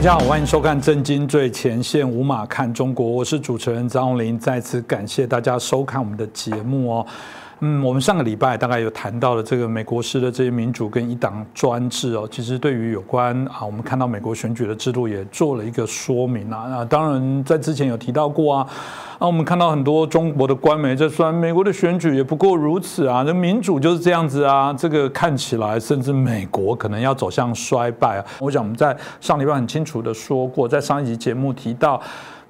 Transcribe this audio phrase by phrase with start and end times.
[0.00, 7.06] 大家好，欢迎收看《震惊最前线》，无马看中国，我是主持人张宏林，再次感谢大家收看我们的节目哦。
[7.62, 16.66] 嗯，我们上个礼拜大概有谈到了这个美国式的这些民主跟一党专制哦，其实对于有关啊，我们看到美国选举的制度也做了一个说明啊。
[16.70, 18.66] 那当然在之前有提到过啊，
[19.18, 28.24] 啊，我们看到很多中国的官媒在说美国的选举也不过如此啊，这民主就是这样子啊，这个看起来甚至美国可能要走向衰败啊。
[28.38, 32.00] 我想我们在上礼拜很清楚的说过，在上一集节目提到。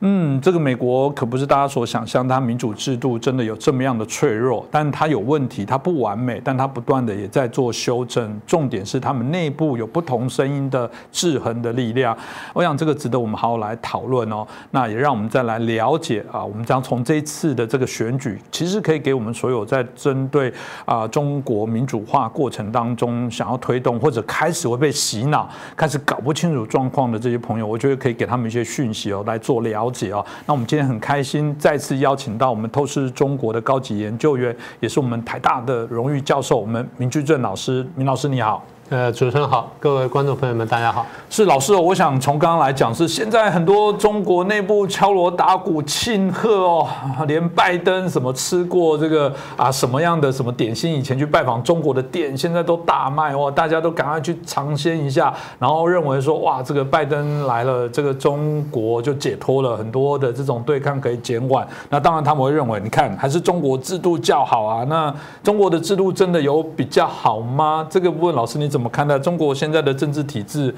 [0.02, 8.40] 嗯，这个美国可不是大家所想象，它民主制度真的有这么样的脆弱，但它有问题，它不完美，但它不断的也在做修正。
[8.46, 12.16] 重点是他们内部有不同声音的制衡的力量。
[12.54, 14.46] 我想这个值得我们好好来讨论哦。
[14.70, 20.50] 那也让我们再来了解啊，我们将从这一次的这个选举，其实可以给我们所有在针对
[20.86, 29.89] 啊中国民主化过程当中想要推动或者开始会被洗脑、开始搞不清楚状况的这些朋友，我觉得可以给他们一些讯息哦，来做了。
[29.90, 38.64] 解哦，那我们今天很开心再次邀请到我们透视中国的高级研究员，也是我们台大的荣誉教授，我们明居正老师，明老师你好。
[38.90, 41.06] 呃，主持人好，各位观众朋友们，大家好。
[41.28, 46.88] 是老师，我想从刚刚来讲，是现在很多中国内部敲锣打鼓庆贺哦，
[47.28, 61.64] 连拜登什么吃过这个啊什么样的什么点心，以前去拜访中国的店，现在都大卖哦，大家都赶快去尝鲜一下，然后认为说哇，这个拜登来了，这个中国就解脱了很多的这种对抗可以减缓。
[61.90, 64.82] 那当然他们会认为，你看还是中国制度较好啊。
[64.88, 67.86] 那中国的制度真的有比较好吗？
[67.88, 68.79] 这个部分老师你怎么？
[68.80, 70.74] 怎么看待中国现在的政治体制？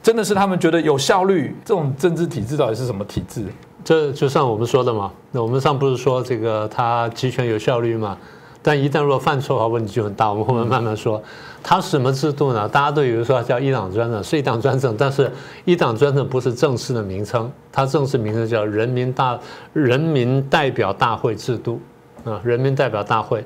[0.00, 1.52] 真的是他们觉得有效率？
[1.64, 3.44] 这种政治体制到底是什么体制？
[3.82, 5.10] 这就像我们说的嘛。
[5.32, 8.16] 那我们上不是说这个他集权有效率嘛？
[8.62, 10.30] 但一旦如果犯错的话，问题就很大。
[10.30, 11.20] 我们后面慢慢说。
[11.64, 12.68] 他什么制度呢？
[12.68, 15.28] 大家都以为说叫一党专政，是一党专政，但是
[15.64, 19.36] 一党专政不是正式的名称，它正式名称叫人民大
[19.72, 21.80] 人民代表大会制度
[22.24, 23.44] 啊，人民代表大会。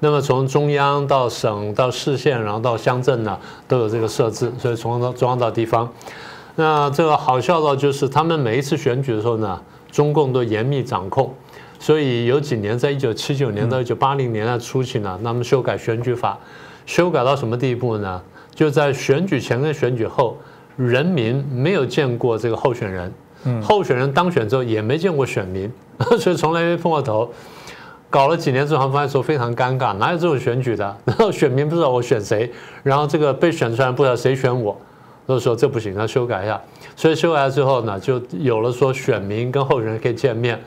[0.00, 4.52] 那么从中央到省到市县，然后到乡镇呢，都有这个设置。
[4.58, 5.90] 所以从中央到地方，
[6.56, 11.34] 那这个好笑到就是他们每一次选举的时候呢，中共都严密掌控。
[11.78, 16.38] 所以有几年，在一九七九年到一九八零年代初期呢，那么修改选举法，
[16.86, 18.20] 修改到什么地步呢？
[18.54, 20.38] 就在选举前跟选举后，
[20.76, 23.12] 人民没有见过这个候选人，
[23.62, 25.70] 候选人当选之后也没见过选民，
[26.18, 27.30] 所以从来没碰过头。
[28.08, 30.96] 搞了几年之后，发现说非常尴尬，哪有这种选举的？
[31.04, 32.50] 然后选民不知道我选谁，
[32.82, 34.76] 然后这个被选出来不知道谁选我，
[35.26, 36.60] 都说这不行，要修改一下。
[36.94, 40.60] 所以修改了之后呢，就有了说选民跟候选人可以见面。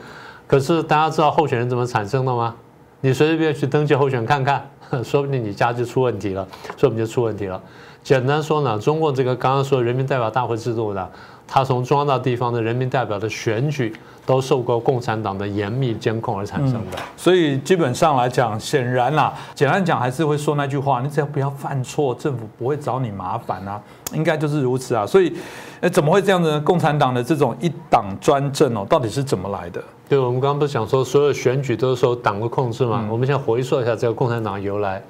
[0.46, 2.54] 可是大家知道候选人怎么产生的吗？
[3.00, 4.68] 你随随便去登记候选看看，
[5.02, 6.46] 说不定你家就出问题了，
[6.76, 7.60] 说不定就出问题了。
[8.02, 11.08] 简单说呢，中国这个刚刚说人民代表大会制度呢，
[11.50, 13.92] 它从中央到地方的人民代表的选举。
[14.26, 23.80] 都受过共产党的严密监控而产生的，所以基本上来讲，显然啦，简单讲还是会说那句话：你只要不要犯错，政府不会找你麻烦啊，
[24.12, 25.04] 应该就是如此啊。
[25.04, 25.34] 所以，
[25.80, 26.60] 哎，怎么会这样子呢？
[26.60, 29.82] 共产党的这种一党专政哦，到底是怎么来的？
[30.08, 33.04] 对，我们刚刚不是讲说，所有选举都是受党的控制嘛？
[33.10, 35.02] 我们先回溯一下这个共产党由来。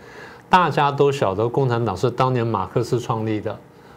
[0.48, 3.54] 大家都晓得，共产党是当年马克思创立的。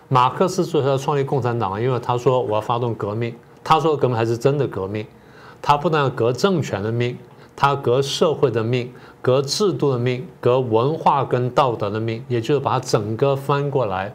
[0.09, 3.33] 马克思说要创立共产党，因为他说我要发动革命。
[3.63, 5.05] 他说革命还是真的革命，
[5.61, 7.17] 他不但要革政权的命，
[7.55, 8.91] 他革社会的命，
[9.21, 14.13] 革制度的命，革文化跟道德的命，也就是把它整个翻过来。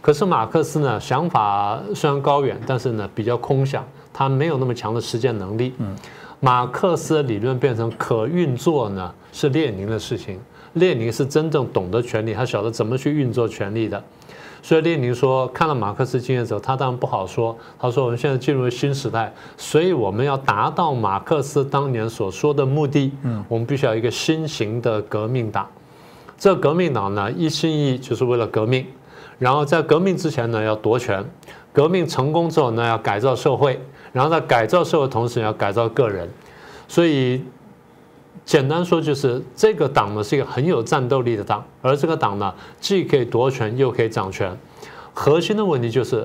[0.00, 5.74] 可是马克思呢，想法虽然高远，但是呢比较空想，他没有那么强的实践能力。
[5.76, 5.94] 嗯，
[6.40, 10.40] 马克思的理论变成可运作呢，是列宁的事情。
[10.72, 14.02] 列宁是真正懂得权力，他晓得怎么去运作权力的。
[14.66, 17.56] 所以列宁说，看了马克思经验之后，他当然不好说。
[17.78, 25.68] 他说，我们现在进入新时代，所以我们要达到马克思当年所说的目的，嗯，我们必须要一个新型的革命党。
[26.36, 28.84] 这革命党呢，一心一意就是为了革命。
[29.38, 31.22] 然后在革命之前呢，要夺权；
[31.72, 33.80] 革命成功之后呢，要改造社会。
[34.12, 36.28] 然后在改造社会同时，要改造个人。
[36.88, 37.40] 所以。
[38.46, 44.56] 简单说就是这个党呢是一个很有战斗力的党，而这个党呢既可以夺权又可以掌权。
[45.12, 46.24] 核心的问题就是，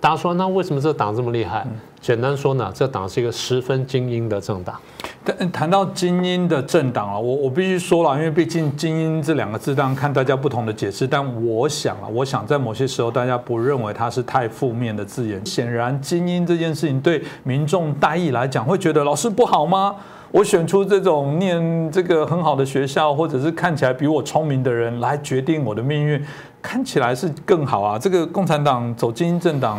[0.00, 1.64] 大家说那为什么这个党这么厉害？
[2.00, 4.74] 简单说呢，这党是一个十分精英的政党。
[5.22, 11.06] 但谈到精英的政党啊，我我必须说了，因为毕竟精英这两个字，当然看大家不同的解释。
[11.06, 15.44] 但我想啊，我想在某些时候大家不认为它是太负面的字眼。
[15.46, 19.94] 显然，精英这件事情对民众大意来讲，会觉得老师不好吗？
[20.32, 26.24] 我选出这种念这个很好的学校，或者是看起来比我聪明的人来决定我的命运，
[26.62, 27.98] 看起来是更好啊。
[27.98, 29.78] 这个共产党走精英政党，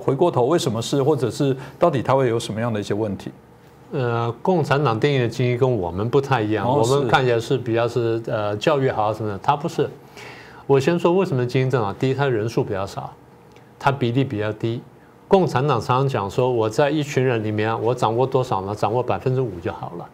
[0.00, 3.30] 回过头为什么是，或者是到底它会有什么样的一些问题？
[3.92, 9.88] 呃，共产党定义的精英跟我们不太一样，我们看起来是比较是呃教育好什么的，他不是。
[10.66, 13.12] 我先说为什么精英政党，第一，它人数比较少，
[13.78, 14.82] 它比例比较低。
[15.34, 18.72] 共产党常常讲说，我在一群人里面，我掌握多少呢？
[18.72, 20.08] 掌握百分之五就好了。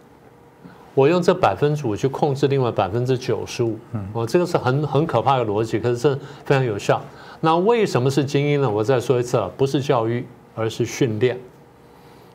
[0.94, 3.78] 我用这百分之五去控制另外百分之九十五，
[4.14, 7.02] 哦，这个是很很可怕的逻辑，可是这非常有效。
[7.40, 8.70] 那为什么是精英呢？
[8.70, 11.38] 我再说一次，不是教育，而是训练。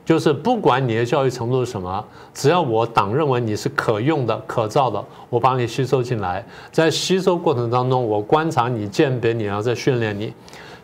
[0.06, 2.06] 就是不管你的教育程度是什么，
[2.36, 10.32] 只要我党认为你是可用的、可造的，我把你吸收进来，在吸收过程当中，我观察你、鉴别你，然后再训练你。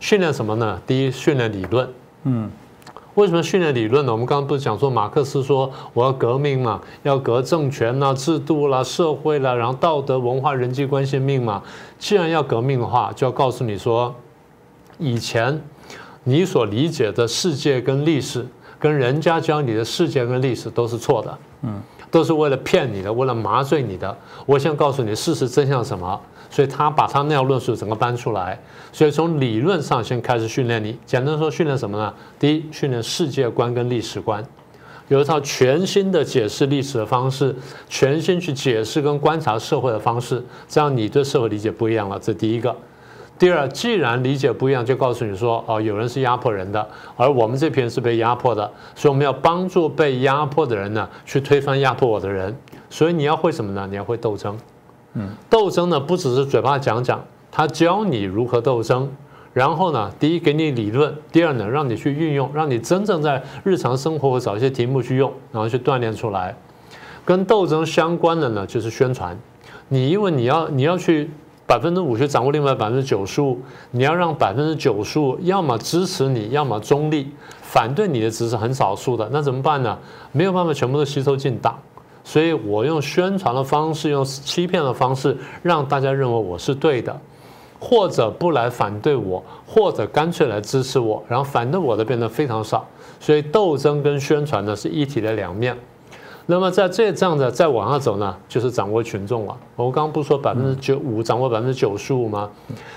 [0.01, 0.81] 训练什么呢？
[0.86, 1.88] 第一，训练理论。
[2.24, 2.50] 嗯，
[3.13, 4.12] 为什么训练理论呢？
[4.12, 11.62] 我们刚刚不是讲说，马克思说我要革命嘛，要革政权啦、制度啦、社会啦，然后道德、文化、人际关系命嘛。
[12.00, 14.13] 既然要革命的话，就要告诉你说，
[14.98, 15.62] 以前
[16.24, 18.44] 你所理解的世界跟历史，
[18.80, 21.38] 跟人家教你的世界跟历史都是错的。
[21.62, 24.18] 嗯，都是为了骗你的，为了麻醉你的。
[24.48, 26.19] 我先告诉你事实真相什么。
[26.51, 28.59] 所以他把他那套论述整个搬出来，
[28.92, 30.95] 所以从理论上先开始训练你。
[31.06, 32.13] 简单说，训练什么呢？
[32.38, 34.44] 第一，训练世界观跟历史观，
[35.07, 37.56] 有一套全新的解释历史的方式，
[37.88, 42.19] 全新去解释跟观察社会的方式，这样你对社会理解不一样了。
[42.19, 42.75] 这第一个。
[43.39, 52.56] 第二，既然理解不一样，就告诉你说，哦，有人是压迫人的，而我们这批人是被压迫的，所以我们要帮助被压迫的人呢，去推翻压迫我的人。
[52.89, 53.88] 所以你要会什么呢？
[53.89, 54.56] 你要会斗争。
[55.13, 59.12] 嗯，斗争呢不只是嘴巴讲讲，他教你如何斗争，
[59.54, 66.56] 然后呢，第一给你理论，第二呢让你去运用，让你真正在日常生活找一些题目去用，然后去锻炼出来。
[67.25, 69.38] 跟斗争相关的呢就是宣传，
[69.90, 71.30] 你因为你要你要去
[71.68, 73.60] 百分之五去掌握另外百分之九十五，
[73.92, 77.30] 你要让百分之九十五要么支持你，要么中立，
[77.62, 79.98] 反对你的只是很少数的，那怎么办呢？
[80.31, 81.78] 没有办法全部都吸收进党。
[82.31, 87.13] 所以我用宣传的方式，用欺骗的方式，让大家认为我是对的，
[87.78, 92.88] 或者不来反对我，或者干脆来支持我，然后反对我的变得非常少。
[93.19, 95.78] 所以斗争跟宣传呢是一体的两面。
[96.45, 99.57] 那么在这这样的再往上走呢，就是掌握群众了。
[99.75, 102.50] 我刚刚不说百分之九五掌握百分之九十五吗？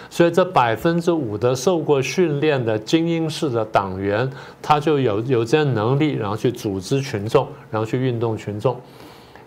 [0.09, 4.31] 所以这百分之五的受过训练的精英式的党员，
[4.63, 8.77] 他就有有这样能力，然后去组织群众，然后去运动群众。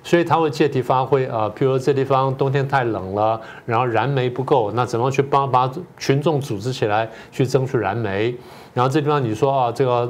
[0.07, 8.33] 所以他会借题发挥啊，譬如这地方冬天太冷了，然后燃煤不够，那怎么去帮把群众组织起来去争取燃煤？
[8.73, 10.09] 然后这地方你说啊，这个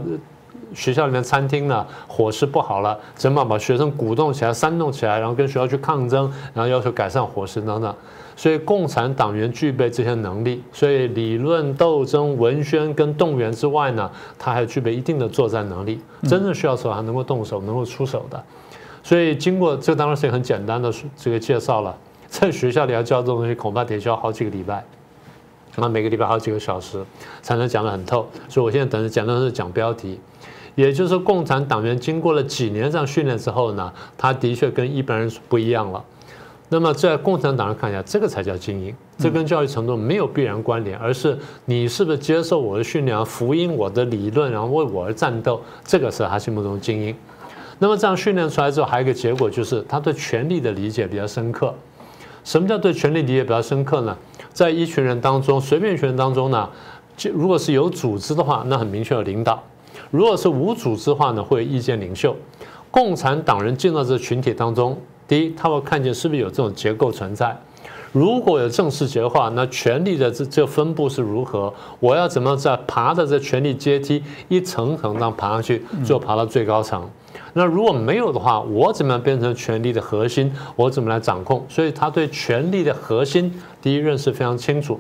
[0.76, 7.92] 学校里面餐厅呢伙食不好了，怎么把学生鼓动起来、煽动起来，然后跟学校去抗争，然后要求改善伙食等等。
[8.36, 18.44] 所以共产党员具备这些能力，所以理论斗争、文宣跟动员之外呢，他还具备一定的作战能力，真正需要时候还能够动手、能够出手的。
[19.08, 21.96] 所以经过这当然是很简单的这个介绍了，
[22.28, 24.84] 在学校里要教这东西，恐怕得教好几个礼拜，
[25.78, 27.02] 那每个礼拜好几个小时
[27.42, 28.28] 才能讲得很透。
[28.50, 30.20] 所以我现在等着讲的是讲标题，
[30.76, 36.04] 也就是共产党员经过了几年这样训练之后呢，他的确跟一般人是不一样了。
[36.68, 47.16] 那么在共产党人看一下，这个才叫精英，这跟教育程度没有必然关联，而是你是不是接受我的训练，福音我的理论，然后为我而战斗，这个是他心目中的精英。
[47.80, 51.74] 那么这样训练出来之后，还有一个结果就是他对权力的理解比较深刻。
[52.44, 54.18] 什么叫对权力理解比较深刻呢？
[54.54, 56.70] 在一群人当中，随便一群人当中呢，
[57.16, 59.56] 就如果是有组织的话，那很明确有领导；
[60.12, 62.36] 如果是无组织的话呢，会有意见领袖。
[62.90, 67.56] 共产党人进到这个群体当中，第一，他会看见是不是有这种结构存在。
[68.14, 71.72] 如果有正式结构的话，那权力的这这分布是如何？
[72.00, 77.08] 我要怎么在爬的这权力阶梯一层层这样爬上去，最后爬到最高层？
[77.58, 80.54] 那如果没有的话，我怎么样变成权力的核心？
[80.76, 81.66] 我怎么来掌控？
[81.68, 84.94] 所以他对权力的核心，第一认识非常清楚；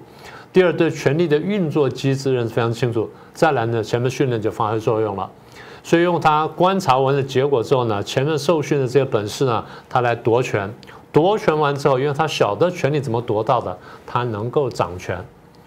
[0.51, 3.07] 第二对权力的运作机制认识非常清楚。
[3.31, 5.29] 再来呢，前面训练就发挥作用了。
[5.83, 10.73] 所以用他观察完的结果之后呢，前面受训的这些本事呢，他来夺权。
[11.11, 15.23] 夺权完之后，因为他晓得权力怎么夺到的，他能够掌权。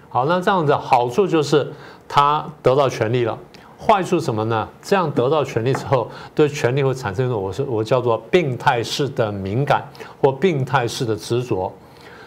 [0.08, 1.72] 好，那这样子好处就是
[2.08, 3.38] 他得到权力了。
[3.80, 4.68] 坏处什么呢？
[4.82, 9.82] 这样得到权力之后，对权力会产生一种我是我叫做病态式的敏感
[10.20, 11.72] 或病态式的执着。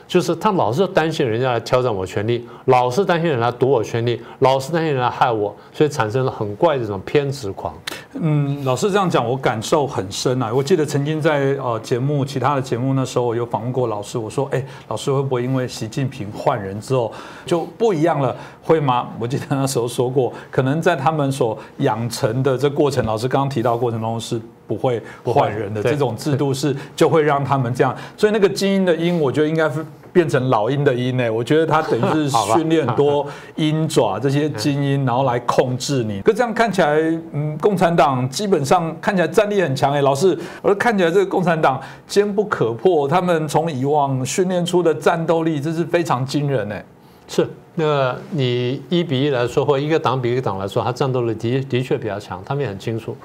[0.07, 7.73] 就是他老是担心人家来挑战我权利，老是担心人来夺我权利，老是担心人来害我，所以产生了很怪这种偏执狂。
[8.15, 10.51] 嗯，老师这样讲，我感受很深啊。
[10.53, 17.11] 我记得曾经在呃节目其他的节目那时候，我有访问过老师，我说，哎，老师会不会因为习近平换人之后
[17.45, 18.35] 就不一样了？
[18.61, 19.09] 会吗？
[19.19, 27.95] 我记得那时候说过，可能在他们所养成的这过程，老师刚刚提到过程当中是不会换人的，这种制度是就会让他们这样。
[28.17, 29.85] 所以那个精英的鹰，我觉得应该是。
[30.13, 31.27] 变成老鹰的鹰呢？
[31.27, 36.21] 我觉得他等于是训练很多鹰爪这些精英，然后来控制你。
[36.21, 36.99] 可这样看起来，
[37.31, 40.03] 嗯，共产党基本上看起来战力很强哎。
[40.03, 46.85] 老师，而看起来这个共产党坚不可破，他们从以往训练出的战斗力，这是非常惊人哎。
[47.27, 53.17] 是，那你一比一来说，或一个党比一个党来说，他战斗力的的确比较强，他们也很清楚。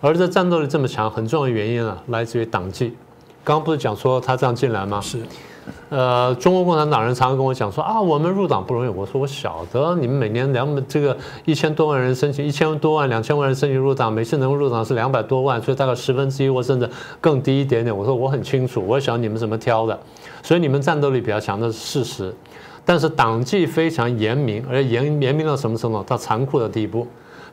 [0.00, 2.96] 而这战斗力这么强，很重要的原因啊，来自于党纪。
[3.44, 5.00] 刚刚不是讲说他这样进来吗？
[5.00, 5.18] 是。
[5.90, 8.88] 呃，中国共产党人常常跟我讲说啊，我们入党不容易。
[8.88, 16.88] 我说我晓得，你们每年两这个一千多万人申请，一千多万、两千万人申请入党，每次能够入党是两百多万，所以大概十分之一或甚至
[17.20, 17.96] 更低一点点。
[17.96, 19.98] 我说我很清楚，我晓得你们怎么挑的，
[20.42, 22.34] 所以你们战斗力比较强，那是事实。
[22.84, 26.02] 但是党纪非常严明，而且严严明到什么程度？
[26.02, 27.06] 到残酷的地步。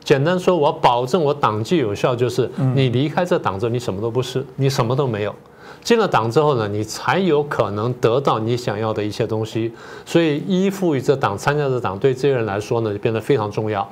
[0.08, 5.36] 简单说，我保证我党纪有效，就是你离开这党之后，你什么都不是，你什么都没有。
[5.84, 9.74] 进了党之后呢，你才有可能得到你想要的一些东西。
[10.06, 13.86] 所以依附于这党、参加这党，对这些人来说呢，就变得非常重要。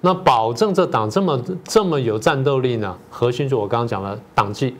[0.00, 2.96] 那保证这党这么这么有战斗力呢？
[3.10, 4.74] 核心就我刚刚讲的党纪。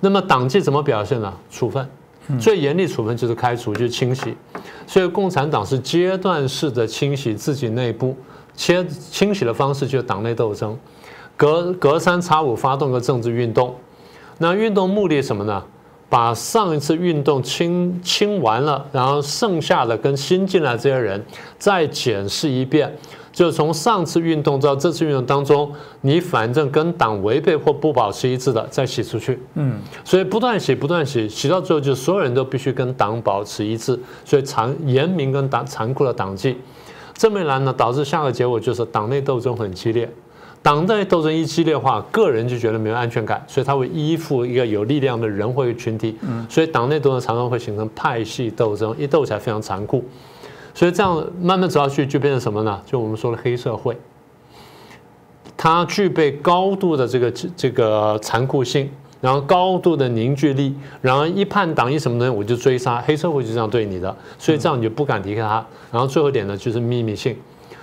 [0.00, 1.32] 那么党纪怎么表现呢？
[1.48, 1.88] 处分，
[2.40, 4.36] 最严厉处分就是开除，就是清洗。
[4.84, 8.16] 所以共产党是阶段式的清洗自己内部，
[8.56, 10.78] 切清洗的方式就是党内斗争，
[11.36, 13.74] 隔隔三差五发动个政治运动。
[14.38, 15.62] 那运动目的什么呢？
[16.10, 21.20] 把上一次运动清清完了，然后剩下的跟新进来这些人
[21.58, 22.94] 再检视一遍，
[23.32, 29.40] 就从上次运动到这次运动当中，你反正跟党违背或不保持一致的，再洗出去。
[29.54, 36.56] 嗯，所以不断洗，不断洗，洗到最后就所有人都必须跟党保持一致，所以残严明跟党残酷的党纪，
[37.14, 40.08] 这么一来呢，导致下个结果就是党内斗争很激烈。
[40.62, 46.16] 党内斗争一激烈化，个人就觉得没有安全感，所以他会依附一个有力量的人或群体。
[46.22, 50.02] 嗯，所以党内斗争常常会形成派系斗争，一斗起来非常残酷。
[50.72, 52.80] 所以这样慢慢走下去，就变成什么呢？
[52.86, 53.94] 就我们说的黑社会，
[55.54, 58.90] 它具备高度的这个这个残酷性，
[59.24, 65.66] 然后高度的凝聚力，然后一叛党一什么东西我就追杀，黑社会就这样对你的，所以这样你就不敢离开他。
[65.90, 67.34] 然后最后一点呢，就是秘密性。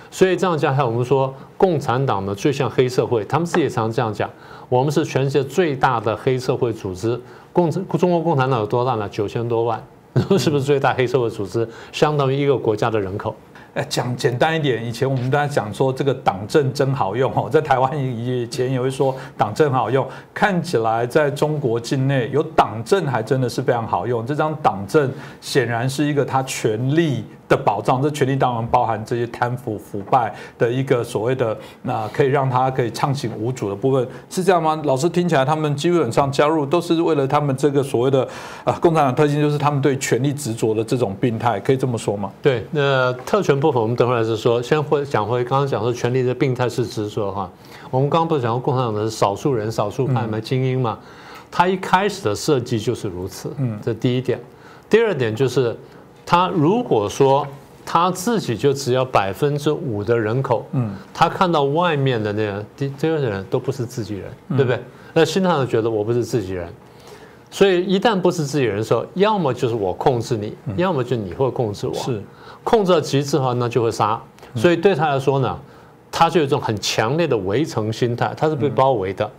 [0.08, 4.30] 所以这样讲下，我们说共产党呢最像黑社会，他们自己也常这样讲，
[4.68, 7.20] 我们是全世界最大的黑社会组织。
[7.52, 9.08] 共中国共产党有多大呢？
[9.08, 9.84] 九千多万，
[10.38, 11.68] 是不是最大黑社会组织？
[11.90, 13.34] 相当于一个国家的人口。
[13.74, 24.26] 哎，讲简单一点，以前我们大家讲说这个党政真好用哦，在台湾以前也会说党政好用，看起来在中国境内有党政还真的是非常好用。
[24.26, 25.10] 这张党政
[25.40, 27.24] 显然是一个他权力。
[27.52, 34.80] 的保障，这权利当然包含这些贪腐腐败的一个所谓的那可以让他可以畅行无阻的部分，是这样吗？
[34.84, 38.26] 老师听起来他们基本上加入都是为了他们这个所谓的
[38.64, 42.32] 啊共产党特性，就是他们对权力执着的这种病态，可以这么说吗？
[42.40, 47.50] 对，那特权部分我们等会儿是说，先会讲回刚刚讲说权力的病态是执着哈。
[47.90, 50.98] 我们刚刚不是讲过共产党的是少数人、少数派嘛，精英嘛，
[51.50, 53.52] 他一开始的设计就是如此。
[53.58, 54.40] 嗯，这第一点，
[54.88, 55.76] 第二点就是。
[56.32, 57.46] 他如果说
[57.84, 64.82] 他自己就只要百分之五的人口，嗯，他看到外面的那个这这些人都不是自己人，对不对？
[65.12, 66.72] 那心态上觉得我不是自己人，
[67.50, 72.22] 所以一旦不是自己人的时候，要么就是我控制你，要么就你会控制我，是。
[72.64, 74.18] 控制到极致的话，那就会杀。
[74.54, 75.58] 所以对他来说呢，
[76.10, 79.30] 他就有一种很强烈的围城心态，他是被包围的。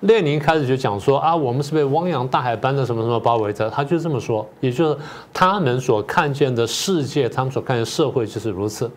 [0.00, 4.96] 列宁开始就讲说啊，我们是被汪洋大海般的什么什么包围着，他就这么说，也就是
[5.32, 8.90] 他们所看见的世界，他们所看见社会就是如此。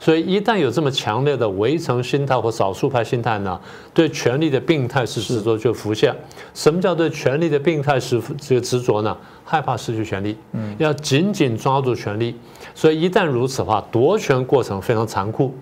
[0.00, 3.60] 所以一旦有这么强烈的围城心态或少数派心态呢，
[3.92, 6.14] 对权力的病态式执着就浮现。
[6.54, 9.16] 什么叫对权力的病态式这个执着呢？
[9.44, 12.36] 害怕失去权力，嗯，要紧紧抓住权力。
[12.78, 15.52] 所以一旦如此的话，夺权过程非常残酷。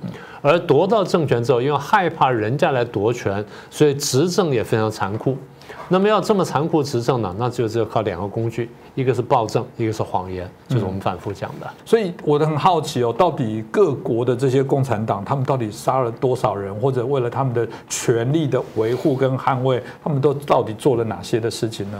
[0.43, 5.35] 而夺到政权之后，因为害怕人家来夺权，所以执政也非常残酷。
[5.89, 7.35] 那么要这么残酷执政呢？
[7.39, 11.67] 那就只有靠两个工具，一个是暴政，一个是谎言，就是我们反复讲的。
[11.87, 21.99] 所以我都很好奇哦，到底各国的这些共产党，他们到底杀了多少人，或者为了他们的权利的维护跟捍卫，他们都到底做了哪些的事情呢？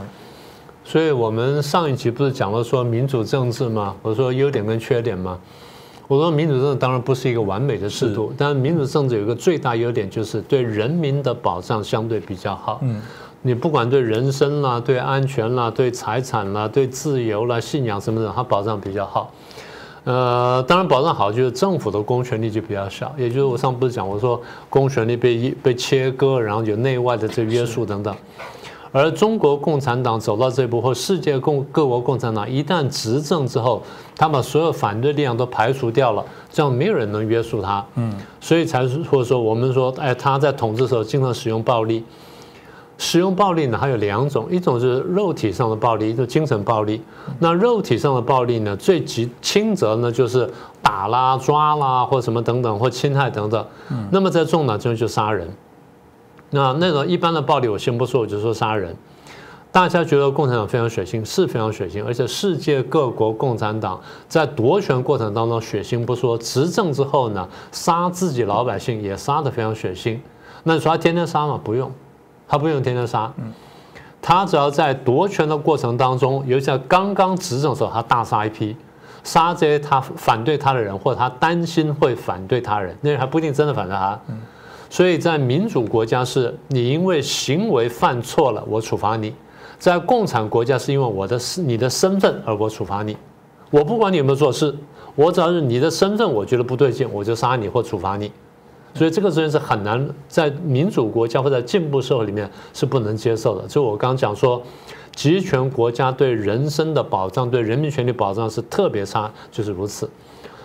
[0.87, 3.93] 所以我们上一集不是讲了说民主政治吗？
[4.01, 5.37] 我说优点跟缺点吗？
[6.07, 12.79] 我说民主政治当然不是一个完美的制度，但民主政治有一个最大优点就是对人民的保障相对比较好。
[12.83, 13.01] 嗯，
[13.41, 19.29] 你不管对人身啦、对安全啦、对财产啦、对自由啦、信仰什么的，它保障比较好。
[20.05, 28.15] 呃，当然保障好就是政府的公权力就比较小，也就是我上不是讲我说公权力被被切割，然后有内外的这约束等等。
[28.91, 33.81] 而中国共产党走到这一步，或世界共各国共产党一旦执政之后，
[34.15, 37.85] 他把所有反对力量都排除掉了，这样没有人能约束他。
[37.95, 42.03] 嗯，所以才是或者说我们说，哎，他在统治的时候经常使用暴力。
[42.99, 46.99] 使用暴力呢，还有两种，一种是肉体上的暴力，一种精神暴力。
[47.37, 50.49] 那肉体上的暴力呢，最极轻则呢就是
[50.81, 53.63] 打啦、抓啦，或什么等等，或侵害等等。
[53.91, 55.47] 嗯，那么在重呢，就就杀人。
[56.49, 58.95] 那那个一般的暴力我先不说，我就说杀人。
[59.69, 70.17] 大家觉得共产党非常血腥，是非常血腥，而且世界各国共产党在夺权过程当中血腥不说，执政之后呢，杀自己老百姓也杀得非常血腥。
[70.63, 71.59] 那你说他天天杀吗？
[71.63, 71.91] 不用，
[72.47, 73.31] 他不用天天杀。
[74.19, 78.75] 他只要在夺权的过程当中，尤其在刚刚执政的时候，他大杀一批，
[79.23, 84.19] 杀这些他反对他的人，或者他担心会反对他人，那人还不一定真的反对他。
[84.89, 89.31] 所以在民主国家是你因为行为犯错了，我处罚你；
[89.77, 93.15] 在共产国家是因为我的你的身份而我处罚你。
[93.69, 94.73] 我不管你有没有做事，
[95.15, 98.31] 我只要是你的身份，我觉得不对劲，我就杀你或处罚你。
[98.93, 103.67] 所以这个事情是很难在民主国家或者进步社会里面是不能接受的。
[103.67, 104.63] 就我刚刚讲说，
[105.13, 110.09] 集权国家对人身的保障、对人民权利保障是特别差，就是如此。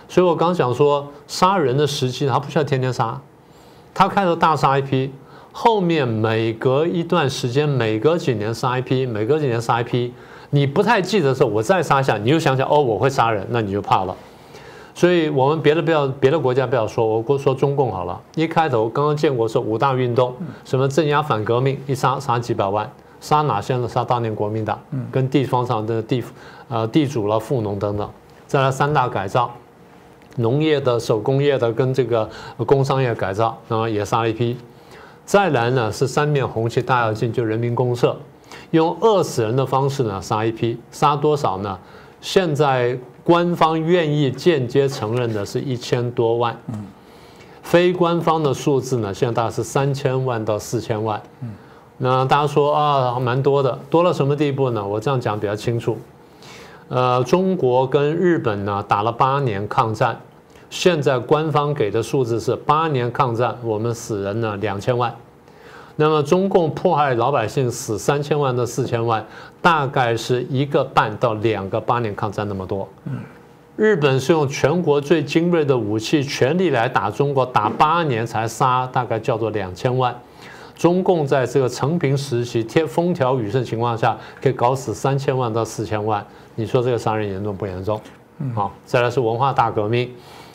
[0.07, 3.21] 所以我刚讲说，杀人的时期他不需要天天杀。
[3.93, 5.11] 他开头大杀一批，
[5.51, 10.13] 后面每隔一段时间，每隔几年杀一批，每隔几年杀一批，
[10.49, 14.15] 你不太记得的时候，我再杀一下，你就想想哦，我会杀人，那你就怕了。
[14.95, 18.19] 所以我们别的不要，别的国家不要说，我过说中共好了。
[18.35, 20.35] 一开头刚刚建国是五大运动，
[20.65, 23.87] 什么镇压反革命，一杀杀几百万，杀哪些呢？
[23.87, 24.79] 杀当年国民党，
[25.11, 26.23] 跟地方上的地
[26.67, 28.09] 呃地主了、富农等等。
[28.45, 29.51] 再来三大改造。
[30.37, 32.29] 农业的、手工业的跟这个
[32.65, 34.57] 工商业改造，然后也杀了一批。
[35.25, 38.17] 再来呢是三面红旗大跃进，就人民公社，
[38.71, 41.79] 用饿死人的方式呢杀一批，杀多少呢？
[42.19, 46.85] 现在官方愿意间接承认的是一千多万，嗯，
[47.61, 51.49] 非官方的数字呢现在大概是三千万到四千万，嗯，
[51.97, 54.85] 那大家说啊蛮多的，多到什么地步呢？
[54.85, 55.97] 我这样讲比较清楚。
[56.93, 60.15] 呃，中国跟日本呢打了八年抗战，
[60.69, 65.11] 现在官方给的数字是八年抗战，我们死人呢两千万。
[65.95, 69.25] 那么中共迫害老百姓死三千万到四千万，
[69.59, 72.87] 大概是一个半到两个八年抗战那么多。
[73.75, 80.15] 日本是用全国最精锐的武器全力来打中国，打八年才杀，大概叫做两千万。
[80.75, 86.23] 中共在这个成平时期，天风调雨顺情况下，可以搞死三千万到四千万。
[86.55, 87.99] 你说这个杀人严重不严重？
[88.53, 90.11] 好，再来是文化大革命，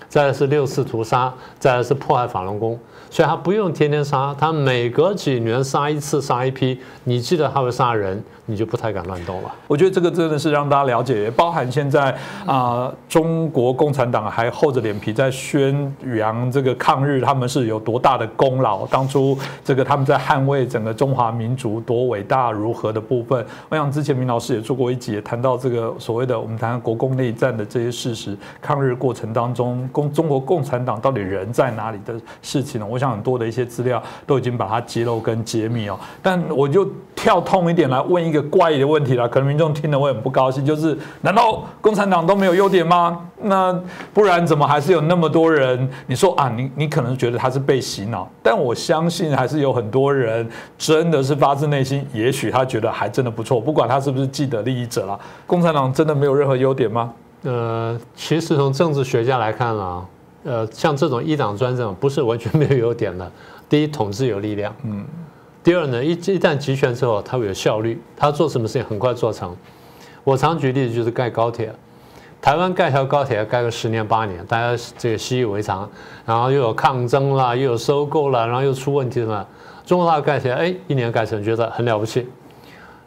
[0.08, 2.78] 再来是六次屠杀，再来是迫害法轮功。
[3.10, 6.78] 所以他不用天天杀，他每隔几年杀一次，杀一批。
[7.04, 9.54] 你记得他会杀人，你就不太敢乱动了。
[9.66, 18.86] 我觉得这个真的是让大家了解，包含现在啊，中国共产党还厚着脸皮在宣扬这个抗日，他们是有多大的功劳。
[18.88, 23.42] 当初这个他们在捍卫整个中华民族多伟大如何的部分。
[23.70, 32.86] 我想之前明老师也做过一集，谈到这个所谓的我们谈国共内战的这些事实，抗日过程当中，共中国共产党到底人在哪里的事情呢？
[32.86, 32.98] 我。
[32.98, 36.84] 想很多的一些资料都已经把它揭露跟揭秘哦，但我就
[37.14, 43.20] 跳痛一点来问一个怪异的问题了，可能民众听了会很不高兴，就是难道共产党都没有优点吗？
[43.42, 43.72] 那
[44.12, 45.88] 不然怎么还是有那么多人？
[46.06, 55.18] 你说啊，你你可能觉得他是被洗脑，但我相信还是有很多人真的是发自内心，也许他觉得还真的不错，不管他是不是既得利益者啦。
[55.46, 57.12] 共产党真的没有任何优点吗？
[57.44, 60.04] 呃，其实从政治学家来看啊。
[60.44, 63.30] 呃，像这种一党专政不是完全没有优点的。
[63.68, 65.04] 第一，统治有力量，嗯。
[65.68, 69.54] 第二呢，一一旦集权之后，它会有效率，它做什么事情很快做成。
[70.24, 71.70] 我常举例子就是盖高铁，
[72.40, 75.86] 台湾盖条高铁要盖个十年八年，大家这个习以为常。
[76.24, 79.46] 然后又有抗争啦，又有收购啦，然后又出问题了。
[79.84, 82.26] 中国大陆盖起来，哎，一年盖成，觉得很了不起。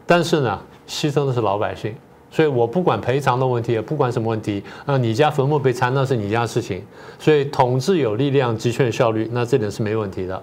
[0.06, 1.95] 但是呢，牺牲的是老百姓。
[2.30, 6.86] 所以我不管赔偿的问题，也不管什么问题，啊，你家坟墓被拆那是你家事情。
[7.17, 10.39] 所以统治有力量，集权有效率，那这点是没问题的。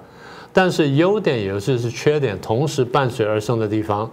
[0.53, 4.11] 但是优点也是是缺点同时伴随而生的地方。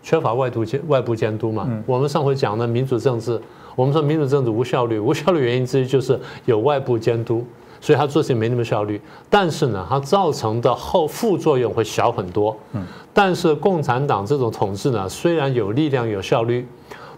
[0.00, 1.68] 缺乏外部监外部监督嘛。
[1.84, 3.38] 我们上回讲的民主政治，
[3.74, 7.44] 我们说民主政治无效率，无效率原因之一就是有外部监督，
[7.80, 8.98] 所以他做事情没那么效率。
[9.28, 12.56] 但是呢，它造成的后副作用会小很多。
[12.72, 12.82] 嗯。
[13.12, 16.66] 但是共产党这种统治呢，虽然有力量有效率，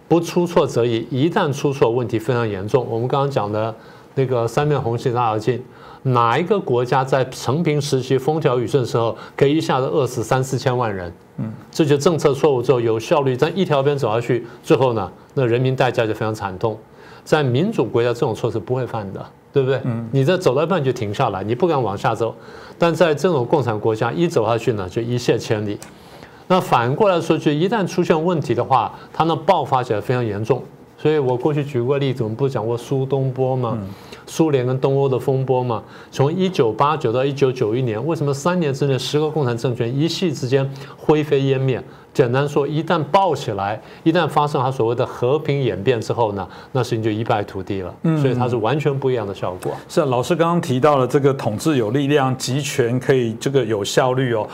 [0.07, 2.85] 不出错则已，一旦出错，问题非常严重。
[2.89, 3.73] 我们刚刚讲的
[4.15, 5.63] 那个三面红旗大跃进。
[6.03, 11.13] 哪一个国家在成平时期风调雨顺的时候，可以一下子饿死三四千万人？
[11.37, 16.77] 嗯，这就政策错误之后有效率，但一条边走下去，最后呢，那人民代价就非常惨痛。
[17.23, 19.79] 在民主国家，这种错是不会犯的，对不对？
[19.83, 22.35] 嗯，你这走到一半就停下来，你不敢往下走。
[22.79, 25.77] 但在这种共产国家，一走下去呢，就一泻千里。
[26.47, 30.63] 那反过来说，就一旦出现问题的话，它呢爆发起来非常严重。
[31.01, 33.77] 所以我过去举过例子，我们不是讲过苏东坡吗？
[34.27, 41.83] 苏联跟东欧的风波嘛，从一九八九到一九九一年，为什么三年之内十个共产政权一夕之间灰飞烟灭？
[42.13, 47.93] 简单说，一旦爆起来，一旦发生它所谓的和平演变之后呢，那事情就一败涂地了。
[48.21, 49.73] 所以它是完全不一样的效果。
[49.89, 54.47] 是啊，老师刚刚提到了这个统治有力量，集权可以这个有效率哦。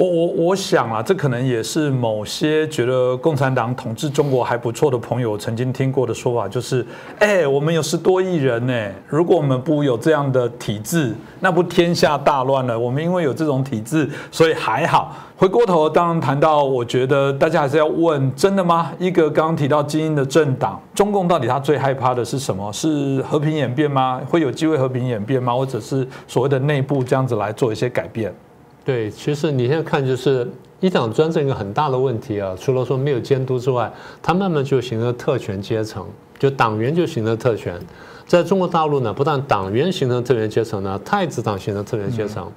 [0.00, 6.82] 我我我想啊，这可能也是某些觉得共产党统治中国还不错的朋友曾经听过的说法，就是，
[7.18, 8.72] 哎，我们有十多亿人呢，
[9.06, 12.78] 如果我们不有这样的体制，那不天下大乱了。
[12.78, 15.14] 我们因为有这种体制，所以还好。
[15.36, 18.90] 回过头，当然谈到，我觉得大家还是要问，真的吗？
[18.98, 22.72] 一个刚刚提到精英的政党，中共到底他最害怕的是什么？
[22.72, 24.18] 是和平演变吗？
[24.26, 25.54] 会有机会和平演变吗？
[25.54, 28.34] 或者是所谓的内部这样子来做一些改变？
[28.84, 30.48] 对，其实你现在看，就是
[30.80, 32.56] 一党专政一个很大的问题啊。
[32.58, 36.06] 除了说没有监督之外，它慢慢就形成特权阶层，
[36.38, 37.78] 就党员就形成特权。
[38.26, 42.50] 在中国大陆呢，不但党员形成特权阶层呢，太子党形成特权阶层。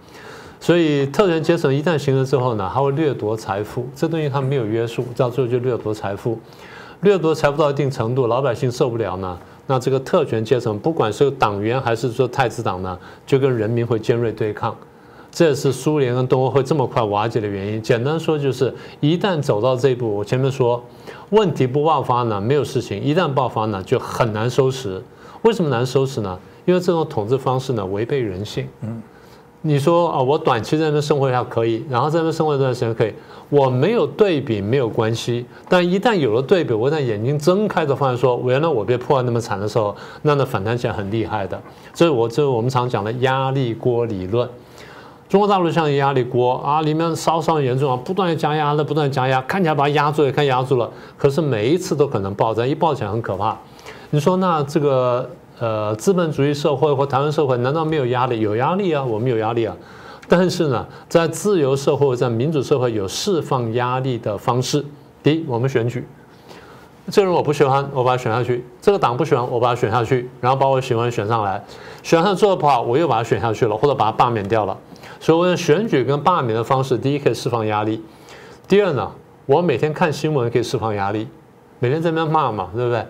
[0.59, 6.39] 所以特权阶层一旦形成之后呢，它会掠夺财富，这东西它没有约束，到最后就掠夺财富。
[7.01, 14.73] 掠夺财富到一定程度，老百姓受不了呢，那这个特权阶层，不管是党员还是说太子党呢，就跟人民会尖锐对抗。
[15.33, 17.81] 这是苏联跟东欧会这么快瓦解的原因。
[17.81, 20.81] 简单说就是，一旦走到这一步，我前面说，
[21.31, 25.01] 问题不爆发呢，没有事情；一旦爆发呢，就很难收拾。
[25.41, 26.37] 为什么难收拾呢？
[26.65, 28.67] 因为这种统治方式呢，违背人性。
[28.81, 29.01] 嗯，
[29.63, 33.11] 你说啊，我短期在那边生活一下可以，然后在那边生活一段时间可以，
[33.49, 35.43] 我没有对比没有关系。
[35.67, 41.59] 但一旦有了对比，我在眼睛睁开的发现说，原来我被破坏那么惨的时候，那那反弹起来很厉害的。
[41.91, 44.47] 所以，我这我们常讲的压力锅理论。
[45.33, 53.57] 中国大陆像压力锅啊，里面烧烧严重啊，不断的加压的，不断加压，看起来把它压住，也看压住了，可是每一次都可能爆炸，一爆起来很可怕。
[54.11, 58.41] 你说那这个呃资本主义社会或台湾社会难道没有压力？
[58.41, 59.75] 有压力啊，我们有压力啊。
[60.27, 64.85] 但是呢，在自由社会、在民主社会有释放压力的方式。
[65.23, 66.07] 第一，我们选举，
[67.09, 71.65] 这个人我不喜欢，我把他选下去；这个党不喜欢，我把他选下去，然后把我喜欢选上来，
[72.03, 74.77] 选上做的不好，我又把他选下去了，或者把他罢免掉了。
[75.23, 77.97] 所以，我选举跟罢免的方式，第一可以释放压力；
[78.67, 79.09] 第二呢，
[79.45, 81.25] 我每天看新闻可以释放压力，
[81.79, 83.05] 每天在那边骂嘛，对不对？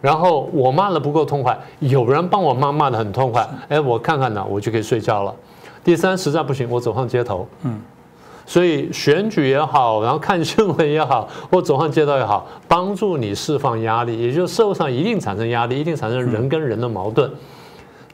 [0.00, 5.34] 然后我骂的不够痛快，有人帮我骂，骂的很痛快，哎，我看看呢，我就可以睡觉了。
[5.84, 7.46] 第三，实在不行，我走上街头。
[7.64, 7.78] 嗯。
[8.46, 17.30] 所以选举也好，然后看新闻也好，或走上街道也好，帮助你释放压力，也就是社会上一定产生压力，一定产生人跟人的矛盾。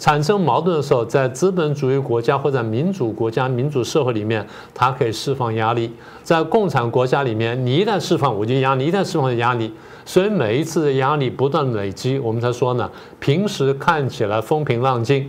[0.05, 5.89] 产生矛盾的时候，在资本主义国家或者民主国家、民主社会里面，它可以释放压力；
[6.23, 9.73] 在共产国家里面，你一旦释放，我就压力；一旦释放压力，
[10.05, 15.27] 所以每一次的压力不断累积，我们才说呢，平时看起来风平浪静，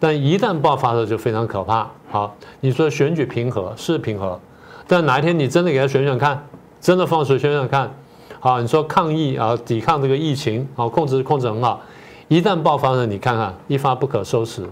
[0.00, 1.86] 但一旦爆发的时候就非常可怕。
[2.08, 4.40] 好，你说选举平和是平和，
[4.88, 6.42] 但哪一天你真的给他选选看，
[6.80, 7.94] 真的放水选选看，
[8.40, 11.82] 好，你说抗疫啊，抵抗这个疫情，好，控制控制很好。
[12.28, 14.68] 一旦爆发了，你看看一发不可收拾，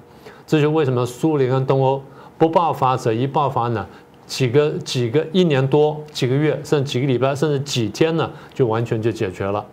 [0.46, 2.02] 这就为什么苏联跟东欧
[2.36, 3.86] 不爆发者一爆发呢？
[4.26, 9.64] 几个几个一年多几个月，甚至几个礼拜，甚至几天呢，就完全就解决了。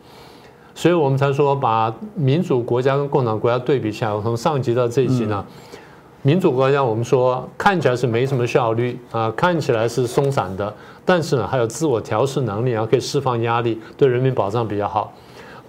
[0.75, 5.45] 所以我们才说把民主国家跟共产国家对比起来，从上集到这一集呢，
[6.21, 15.13] 民主国家我们说看起来是没什么效率啊，看起来是松散的，但是呢还有自我调试能力，然后可以释放压力，对人民保障比较好。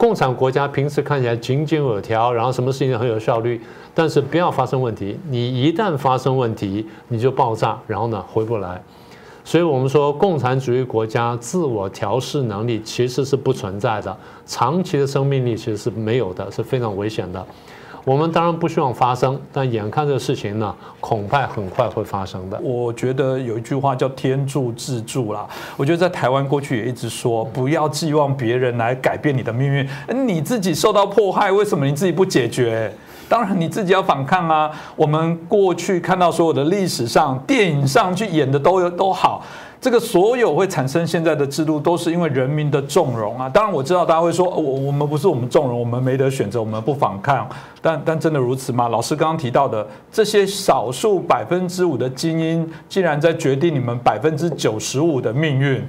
[0.02, 3.60] 共产国家平时看起来井井有条，然后什么事情很有效率，
[3.94, 5.16] 但是不要发生问题。
[5.30, 8.82] 你一旦发生问题，你就爆炸，然后呢回不来。
[9.44, 17.46] 所以我们说，共产主义国家自我调试能力其实是不存在的，长期的生命力其实是没有的，是非常危险的。
[18.04, 22.58] 我们当然不希望发生，但眼看这个事情呢，恐怕很快会发生的。
[22.60, 25.46] 我觉得有一句话叫“天助自助”啦。
[25.76, 29.88] 我觉得在台湾过去也一直说，不要寄望别人来改变你的命运，
[30.26, 32.92] 你自己受到迫害，为什么你自己不解决？
[33.28, 34.70] 当然你自己要反抗啊！
[34.94, 39.42] 我们过去看到所有的历史上、电影上去演的都有都好。
[39.82, 43.48] 这个所有会产生现在的制度，都是因为人民的纵容啊！
[43.48, 47.48] 当然我知道大家会说，我我们不是我们纵容，我们没得选择，我们不反抗。
[47.80, 48.86] 但但真的如此吗？
[48.86, 55.84] 老师刚刚提到的这些少数百分之五的精英，竟然在决定你们百分之九十五的命运，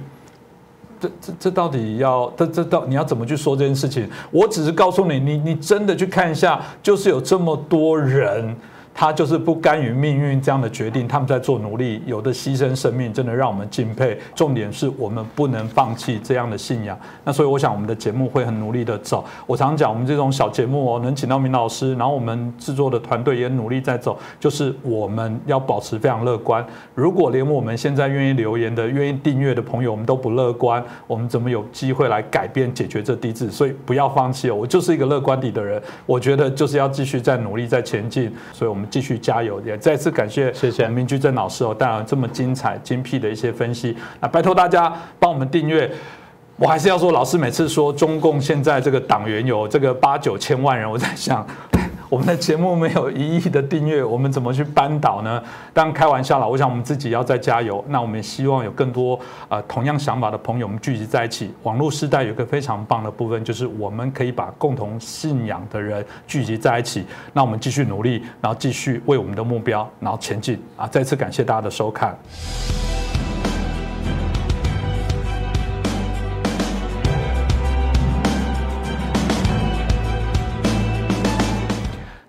[0.98, 4.10] 这这这到底要这这到你要怎么去说这件事情？
[4.32, 8.56] 我只是告诉你，你你真的去看一下，就是有这么多人。
[8.94, 14.16] 他就是不甘于命运这样的决定，他们在做努力，有的牺牲生命，真的让我们敬佩。
[14.36, 16.96] 重点是我们不能放弃这样的信仰。
[17.24, 19.24] 那所以我想，我们的节目会很努力的走。
[19.46, 26.64] 我常讲，我们这种小节目哦，能请到明老师，然后我们制作的团队也努力在走，就是我们要保持非常乐观。
[26.94, 33.50] 如果连我们现在愿意留言的、愿意订阅的朋友，我们都不乐观，我们怎么有机会来改变、解决这低质？
[33.50, 35.82] 所以不要放弃哦，我就是一个乐观底的人。
[36.06, 38.32] 我觉得就是要继续在努力、在前进。
[38.52, 38.83] 所以，我们。
[38.90, 39.60] 继续加油！
[39.62, 43.96] 也再次感谢谢谢明居正老师哦，带来这么精彩、精辟的一些分析。
[44.20, 45.90] 那拜托大家帮我们订阅。
[46.56, 51.44] 我还是要说，老师每次说中共现在这个党员有这个八九千万人，我在想。
[52.14, 55.42] 我们的节目没有一亿的订阅，我们怎么去扳倒呢？
[55.72, 57.84] 当然开玩笑了，我想我们自己要再加油。
[57.88, 61.52] 那我们也希望有更多呃同样想法的朋友们聚集在一起。
[61.64, 67.04] 网络时代有一个非常棒的部分，就是我们可以把共同信仰的人聚集在一起。
[67.32, 70.86] 那我们继续努力，然后继续为我们的目标然后前进啊！
[70.86, 72.16] 再次感谢大家的收看。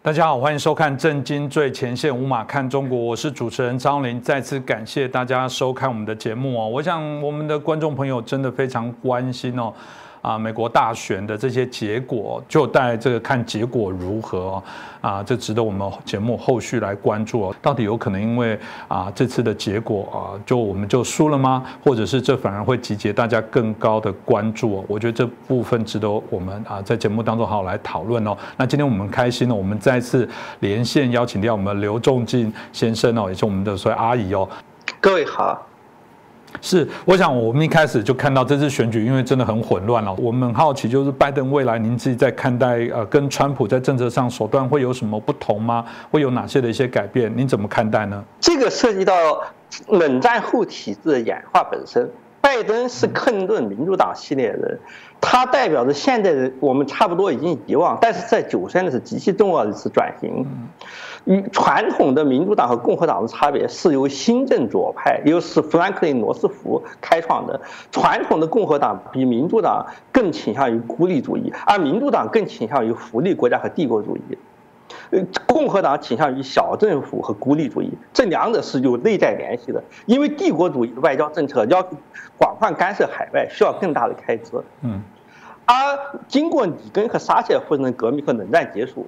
[0.06, 4.22] 大家好，欢迎收看《震惊最前线》，无马看中国，我是主持人张林。
[4.22, 6.70] 再次感谢大家收看我们的节目哦。
[6.70, 9.74] 我想我们的观众朋友真的非常关心哦。
[10.26, 14.60] 啊，美国大选的这些结果，就待这个看结果如何
[15.00, 17.56] 啊，这值得我们节目后续来关注哦。
[17.62, 21.64] 到底有可能因为啊这次的结果啊，就我们就输了吗？
[21.84, 24.84] 或者是这反而会集结大家更高的关注？
[24.88, 28.36] 我觉得这部分值得我们啊在节目当中好好来讨论哦。
[28.58, 30.28] 那今天我们开心呢，我们再次
[30.62, 34.50] 连线邀请到我们刘仲进先生哦，也是我们的所谓阿姨哦。
[35.00, 35.75] 各位好。
[36.66, 40.12] 是，我想我们一开始就看到这次选举，因为真的很混乱了。
[40.16, 45.86] 我们很好奇，就是拜登未来，您自己在看待呃，跟川普在政策上手段会有什么不同吗？
[46.10, 47.32] 会有哪些的一些改变？
[47.38, 48.24] 您怎么看待呢？
[48.40, 49.16] 这个涉及到
[49.90, 52.10] 冷战后体制的演化本身。
[52.42, 54.80] 拜登是克林顿民主党系列人，
[55.22, 60.46] 他代表着现在的我们差不多已经遗忘，但是在九三年是极其重要的一次转型。
[61.26, 67.60] 与传统的民主党和共和党的差别是由新政左派，又是富兰克林·罗斯福开创的。
[67.92, 74.38] 传统的共和党比民主党更倾向于孤立主义，而民主党更倾向于福利国家和帝国主义。
[75.10, 79.84] 呃，共和党倾向于小政府和孤立主义，这两者是有内在联系的。
[80.06, 81.82] 因为帝国主义的外交政策要
[82.38, 84.52] 广泛干涉海外，需要更大的开支。
[84.82, 85.02] 嗯，
[85.66, 85.76] 而
[86.28, 89.08] 经过里根和撒切尔夫人的革命和冷战结束。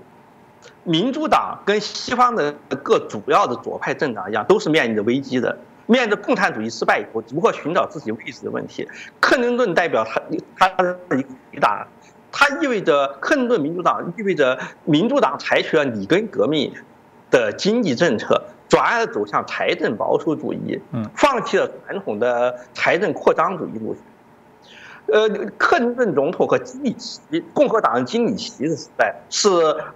[0.84, 2.54] 民主党跟西方的
[2.84, 5.58] 各主要的左派政党一样，都是面临着危机的。
[5.86, 8.86] 面对共产主义失败以后，如何寻找自己位置的问题，
[9.22, 10.22] 克林顿代表他
[10.58, 11.88] 他的一个回答，
[12.30, 16.74] 他意味着克林顿民主党意味着民主党采取了里根革命
[17.32, 24.04] 的经济政策，转而走向财政保守主义，嗯，放弃了传统的财政扩张主义路线。
[25.08, 27.22] 呃，克林顿总统和基里奇，
[27.54, 29.50] 共和党的基里奇的时代是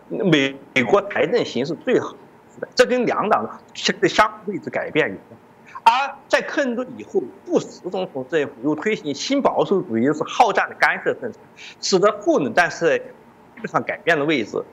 [0.07, 2.17] 美美国财政形势最好的
[2.53, 5.37] 时代，这跟两党的相位置改变有关。
[5.83, 11.39] 而在克林顿以后，布什总统政府又推行新保守主义，又是好战的干涉政策，
[11.81, 14.63] 使得后冷战时代基本上改变了位置。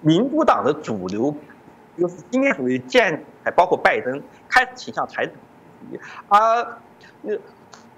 [0.00, 1.36] 民主党的主流
[1.96, 5.34] 又是经验主义建，还包括拜登开始倾向财政，
[6.28, 6.78] 而
[7.20, 7.34] 那。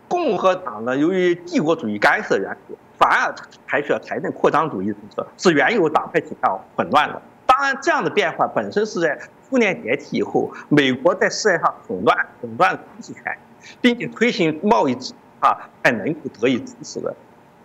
[0.08, 3.34] 共和党呢，由于帝国主义干涉缘故，反而
[3.66, 7.20] 采取了财政扩张主义政策，使原有党派倾向混乱了。
[7.46, 13.36] 当然，这样的变化本身是在苏联解体以后，美国在世界上垄断垄断军事权，
[13.80, 17.14] 并且推行贸易制啊，才能够得以支持的。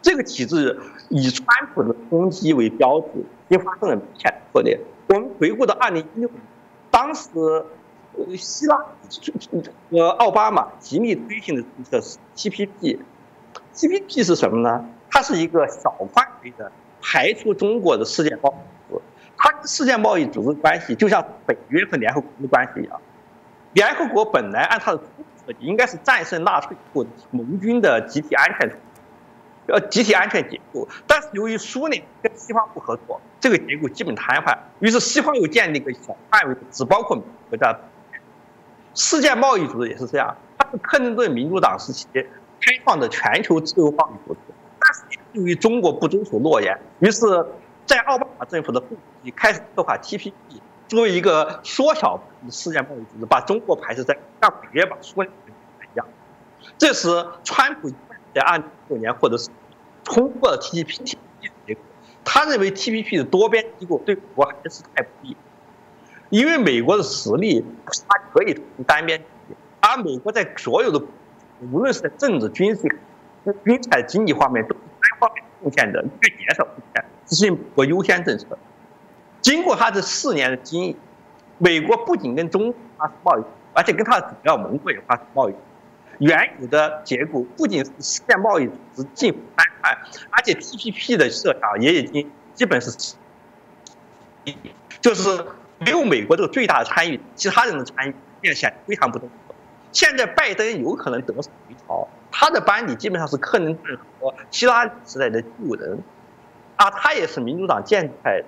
[0.02, 3.08] 这个体制以川普的攻击为标志，
[3.50, 4.80] 也发生了明显的破裂。
[5.08, 6.42] 我们回顾到二零一六年，
[6.90, 7.30] 当时。
[8.36, 8.78] 希腊
[9.90, 14.86] 和奥巴马极力推行的政策是 TPP，TPP 是什么呢？
[15.10, 19.02] 它是一个小范围的排除中国的世界贸易组织，
[19.38, 23.02] 它跟世界贸易组织关系就像北约和联合国的关系一样。
[23.74, 25.00] 联合国本来按它的
[25.46, 28.72] 设计，应该是战胜纳粹或盟军的集体安全，
[29.68, 30.88] 呃，集体安全结构。
[31.08, 34.58] 但是由于苏联跟西方不合作，这个结构基本瘫痪。
[34.80, 37.80] 于是西方又建立一个小范围，只包括美国的
[39.00, 40.36] 世界贸易组织也是这样。
[40.58, 42.26] 它是克林顿民主党时期开
[42.84, 44.40] 创的全球自由贸易组织，
[44.78, 47.22] 但是由于中国不遵守诺言，于是，
[47.86, 48.88] 在奥巴马政府的后
[49.24, 50.34] 期开始策划 TPP。
[50.90, 55.32] 作为一个缩小世界贸易组织，把中国排斥在像北约把苏联
[55.94, 56.06] 一样。
[56.78, 57.90] 这时，川普
[58.34, 59.50] 在二零一六年或者是
[60.04, 61.16] 通过了 TPP
[61.66, 61.84] 结果，
[62.26, 65.38] 他认为 TPP 的多边机构对美国还是太不利，
[66.30, 69.22] 因为美国的实力它可以单边，
[69.80, 71.02] 而美国在所有的
[71.72, 72.82] 无论是在政治、军事、
[73.66, 78.46] 军财、经济方面都是单方面贡献的，应该减少贡献，执行美国优先政策。
[79.42, 80.96] 经过他这四年的经营，
[81.58, 85.54] 美国不仅跟中国发生贸易，而且跟他的主要盟国也发生贸易。
[86.20, 89.98] 原有的结构不仅是世界贸易组织近乎瘫痪，
[90.30, 92.92] 而且 TPP 的设想也已经基本是，
[95.00, 95.46] 就是
[95.80, 99.56] 没有美国这个最大的参与，其他人的参与变现非常不重要。
[99.92, 106.00] 现在拜登有可能得手回朝，他的班底基本上是克林顿和希拉时代的旧人，
[106.76, 108.44] 啊，他也是民主党建制派。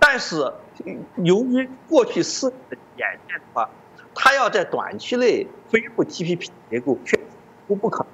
[0.00, 0.52] 但是，
[1.22, 3.70] 由于过去四年的演变的话，
[4.12, 7.22] 他要在短期内恢复 TPP 结构，确实
[7.76, 8.12] 不可能。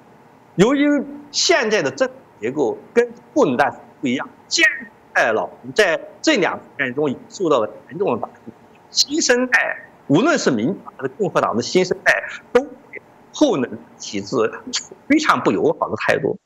[0.55, 2.07] 由于现在的政
[2.39, 4.63] 结构跟布林代不一样，建
[5.15, 8.51] 派老在这两年中已受到了严重的打击。
[8.91, 13.01] 新生代，无论是民主党还是共和党的新生代，都对
[13.33, 14.35] 后能体制
[15.07, 16.37] 非常不友好的态度。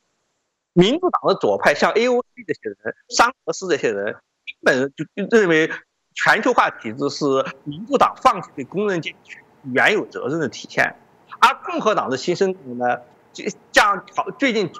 [0.73, 4.15] 民主党的左派，像 AOC 这些人、桑德斯这些人。
[4.62, 5.69] 本就就认为
[6.15, 7.25] 全球化体制是
[7.63, 9.38] 民主党放弃对工人阶级
[9.71, 10.95] 原有责任的体现，
[11.39, 12.97] 而共和党的新生代呢，
[13.32, 14.03] 就像
[14.39, 14.71] 最近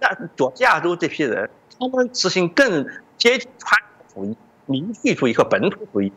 [0.00, 2.86] 在佐治亚州这批人，他们执行更
[3.18, 6.10] 接近传统主义、民粹主义和本土主义，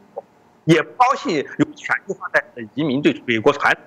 [0.63, 3.83] 也不高兴有全球化带来的移民对美国传统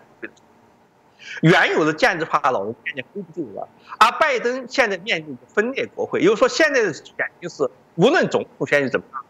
[1.41, 3.67] 原有的建制派老人渐渐 hold 不住了，
[3.99, 7.05] 而拜登现在面临分裂国会，也就是说现在的选
[7.41, 9.25] 情是无论总统选举怎么样。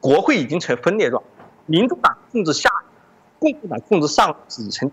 [0.00, 1.22] 国会已经成分裂状，
[1.66, 2.68] 民主党控制下，
[3.38, 4.90] 共和党控制上，已成。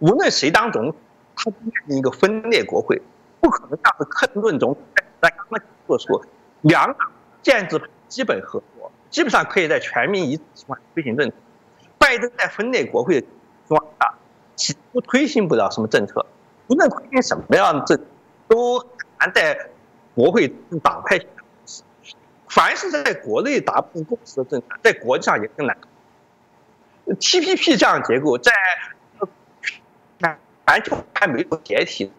[0.00, 0.94] 无论谁当总统，
[1.36, 3.00] 他面临一个分裂国会，
[3.40, 4.82] 不可能像是克林顿总统
[5.20, 6.20] 在刚刚做出，
[6.62, 7.11] 两党
[7.42, 11.34] 建制基本合作，基本上可以在全民一致情况下推行政策。
[11.98, 13.26] 拜登在分裂国会的
[13.66, 14.14] 情况下，
[14.54, 16.24] 几乎推行不了什么政策，
[16.68, 18.04] 无论推行什么样的政，
[18.48, 18.84] 都
[19.18, 19.68] 难在
[20.14, 20.48] 国会
[20.82, 21.20] 党派。
[22.48, 25.76] 凡是在国内达不成共识的政策，在国际上也更难。
[27.06, 28.52] TPP 这样结构在
[30.20, 32.12] 全球还没有解体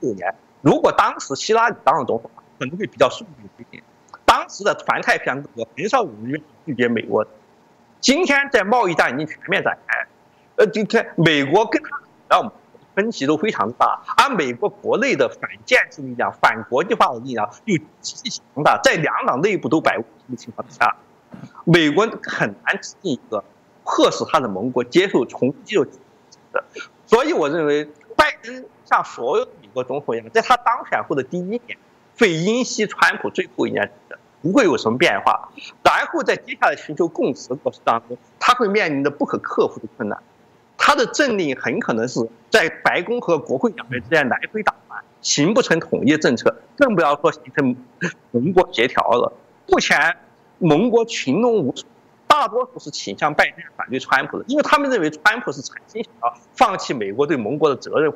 [0.00, 3.82] 六年，如果当时希拉里当了总统，可能会比较顺利推行。
[4.32, 7.30] 当时的环太平洋各国很少有人拒绝美国的。
[8.00, 10.06] 今天在贸易战已经全面展开，
[10.56, 12.52] 呃，今天美国跟他要。
[12.94, 20.94] 分歧都非常大，而美国国内的反建制力量、反国际化的力量又极其强大，在两党内部都摆不平的情况之下，
[21.64, 23.42] 美国很难制定一个
[23.82, 25.74] 迫使他的盟国接受重启
[26.52, 26.62] 的。
[27.06, 31.62] 所以，我认为拜登像所有美国总统一样，在他当选后的第一年
[32.18, 35.48] 会因袭川普最后一年的，不会有什么变化。
[35.82, 40.18] 然后在接下来寻求共识的过程当中，他会面临着不可克服的困难。
[40.76, 47.76] 他的政令很可能是在白宫和国会两边之间来回打转，形不成统一政策，更不要说形成
[48.32, 49.32] 盟国协调了。
[49.68, 50.16] 目前
[50.58, 51.84] 盟国群龙无首，
[52.26, 58.12] 大多数是倾向拜登反对川普的，因为他们认为川普是诚心想要放弃美国对盟国的责任，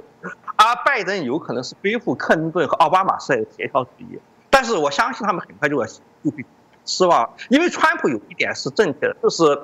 [0.56, 4.18] 而拜登有可能是背负克林顿和奥巴马时代的协调主义。
[4.56, 6.42] 但是我相信他们很快就要就会
[6.86, 9.60] 失望，因为川普有一点是正确的，就是。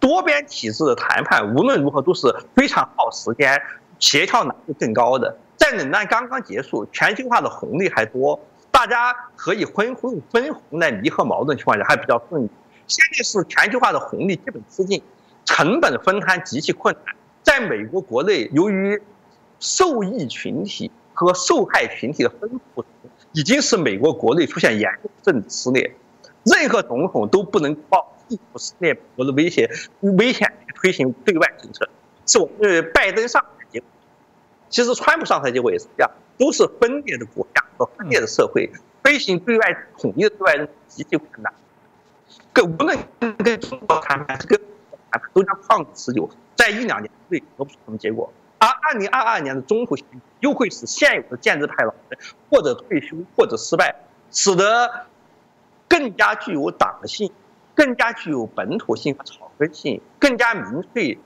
[0.00, 3.60] 多边体制的谈判无论如何都是非常耗时间、
[3.98, 5.36] 协调难度更高的。
[5.58, 12.48] 在冷战刚刚结束、全球化的红利还多，大家可以分红分红来弥合矛盾情况下还比较顺利。
[12.86, 15.02] 现在是全球化的红利基本吃尽，
[15.44, 17.14] 成本分摊极其困难。
[17.42, 19.02] 在美国国内，由于
[19.58, 22.82] 受益群体和受害群体的分布
[23.32, 25.94] 已经使美国国内出现严重政治撕裂，
[26.44, 28.06] 任何总统都不能抱。
[28.52, 29.68] 不是美国的威胁，
[30.02, 31.90] 危险推行对外政策，
[32.24, 33.88] 是我认为拜登上台结果。
[34.68, 36.08] 其实川普上台结果也是这样，
[36.38, 38.70] 都是分裂的国家和分裂的社会，
[39.02, 41.52] 推行对外统一的对外极其困难。
[42.52, 42.96] 跟无论
[43.38, 44.56] 跟中国谈判，是跟
[45.10, 48.32] 谈判，都将旷日持久，在一两年内得不出什么结果。
[48.82, 52.18] 二零二二年的中途选举又会使现有的建制派老人
[52.50, 53.94] 或者退休或者失败，
[54.30, 55.06] 使得
[55.88, 57.30] 更加具有党性、
[57.74, 61.18] 更加具有本土性和草根性、更加民粹、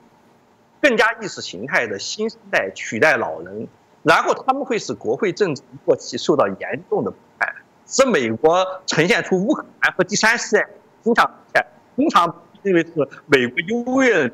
[0.81, 3.67] 更加意识形态的新时代取代老人，
[4.03, 10.67] 然后他们会使国会政治过期受到严重的迫害，使美国呈现出乌克兰和第三世界
[11.01, 12.91] 经常出现，通常认为是
[13.27, 14.31] 美国优越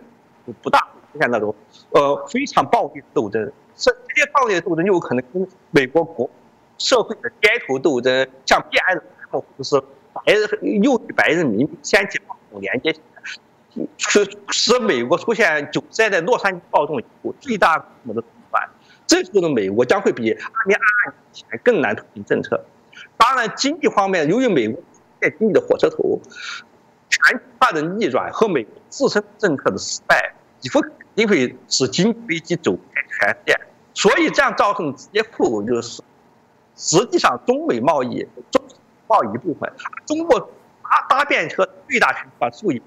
[0.62, 1.54] 不大出现那种
[1.92, 3.42] 呃非常暴力的斗争，
[3.76, 6.30] 是这些暴力的斗争就有可能跟美国国
[6.78, 9.82] 社会的街头斗争，像 B I 的或者是
[10.14, 18.70] 白人右翼白人民先解放连接起来，使使美国出现九十年代洛杉矶暴动以后最大规模的动乱。
[19.08, 21.14] 这时候的美国将会比二零二二
[21.50, 22.64] 年更难推行政策。
[23.18, 24.82] 当然，经济方面，由于美国
[25.20, 26.20] 在经济的火车头，
[27.10, 33.60] 全球化的逆转和美国自身政策的失败，几乎肯定会使经济危机走遍全世界。
[33.94, 36.02] 所以，这样造成直接后果就是，
[36.78, 38.64] 实际上中美贸易中
[39.06, 39.70] 贸易部分，
[40.06, 40.40] 中国
[40.82, 42.82] 搭搭便车最大程度上受益，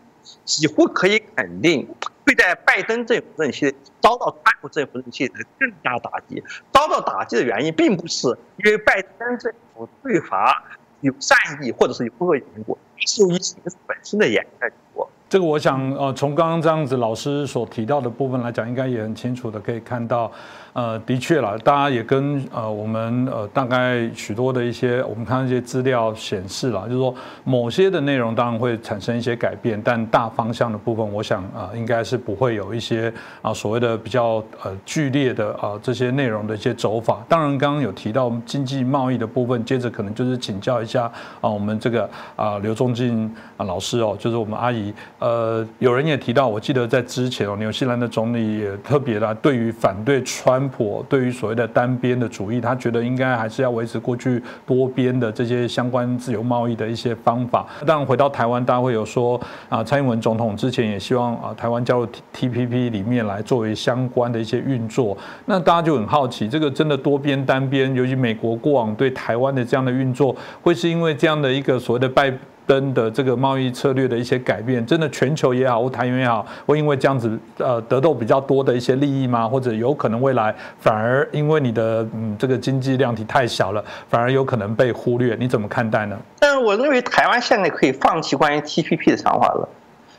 [0.47, 1.87] 几乎可以肯定
[2.25, 3.71] 会在拜登政府任期
[4.01, 6.43] 遭到川普政府任期的更大打击。
[6.73, 10.65] 遭到打击的原因，并不是因为拜登政府对华
[11.03, 15.11] 有善意或者是有恶意缘故，是由于形势本身的严重结果。
[15.35, 20.31] 这个我想，呃，从刚刚这样子老师所提到的部分来讲，应该也很清楚的可以看到。
[20.75, 27.15] 呃，的确啦，大家也跟呃我们呃大概许多的一些我们看一些资料显示了，就是说
[27.45, 37.25] 某些的内容当然会产生一些改变，但大方向的部分，我想啊应该是不会有一些啊所谓的比较呃剧烈的啊这些内容的一些走法。
[37.29, 41.05] 当然，刚刚有提到经济贸易的部分，接着可能就是请教一下
[41.41, 44.93] 啊我们这个啊刘仲进啊老师哦，就是我们阿姨。
[45.21, 50.64] 呃，有人也提到，我记得在之前哦，纽西兰的总理也特别的对于反对川。
[50.69, 57.67] 普对于所谓的单边的主义，他觉得应该还是要维持过去多边的这些相关自由贸易的一些方法。
[57.87, 65.17] 当然，回到台湾，大家会有说啊，蔡英文总统之前也希望啊，台湾加入 T P P 里面来作为相关的一些运作。
[65.47, 72.33] 那大家就很好奇，这个真的多边单边，尤其美国过往对台湾的这样的运作，会是因为这样的一个所谓的拜。
[72.67, 79.49] 登的这个贸易策略的一些改变，真的全球也好，或台湾也好，会因为这样子呃得到比较多的一些利益吗？
[79.49, 85.37] 或者有可能未来反而因为你的嗯这个经济量体太小了，反而有可能被忽略？
[85.39, 86.17] 你怎么看待呢？
[86.39, 89.69] 但我认为台湾现在可以放弃关于 TPP 的想法了，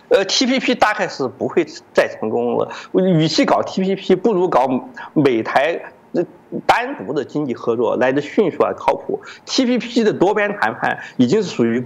[0.09, 2.71] 呃，TPP 大概是不会再成功了。
[2.93, 4.67] 与其搞 TPP，不如搞
[5.13, 5.79] 美台
[6.65, 9.19] 单独的经济合作来的迅速而靠谱。
[9.45, 11.85] TPP 的多边谈判已经是属于。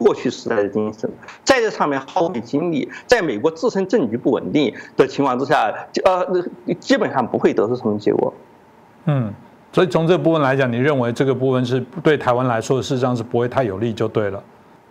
[0.00, 1.08] 过去时代的精神，
[1.44, 5.70] 在这上面耗费精力，在美国自身政局不稳定的情况之下，
[6.04, 6.26] 呃，
[6.80, 8.32] 基本上不会得出什么结果。
[9.04, 9.30] 嗯，
[9.70, 14.42] 所以从这部分来讲，你认为这个部分是对台湾来说，事实上是不会太有利，就对了。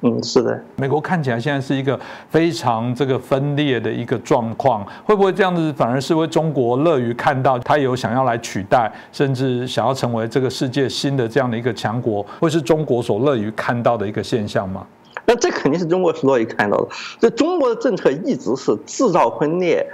[0.02, 2.00] 嗯，是的，美国看起来现在是一个
[2.30, 14.88] 非常这个分裂的一个状况，会不会这样子反而是为中国乐于看到它有想要来取代，甚至想要成为这个世界新的这样的一个强国，会是中国所乐于看到的一个现象吗？
[15.30, 16.88] 那这肯定是中国所乐意看到的。
[17.20, 19.88] 这中国的政策一直是制造分裂，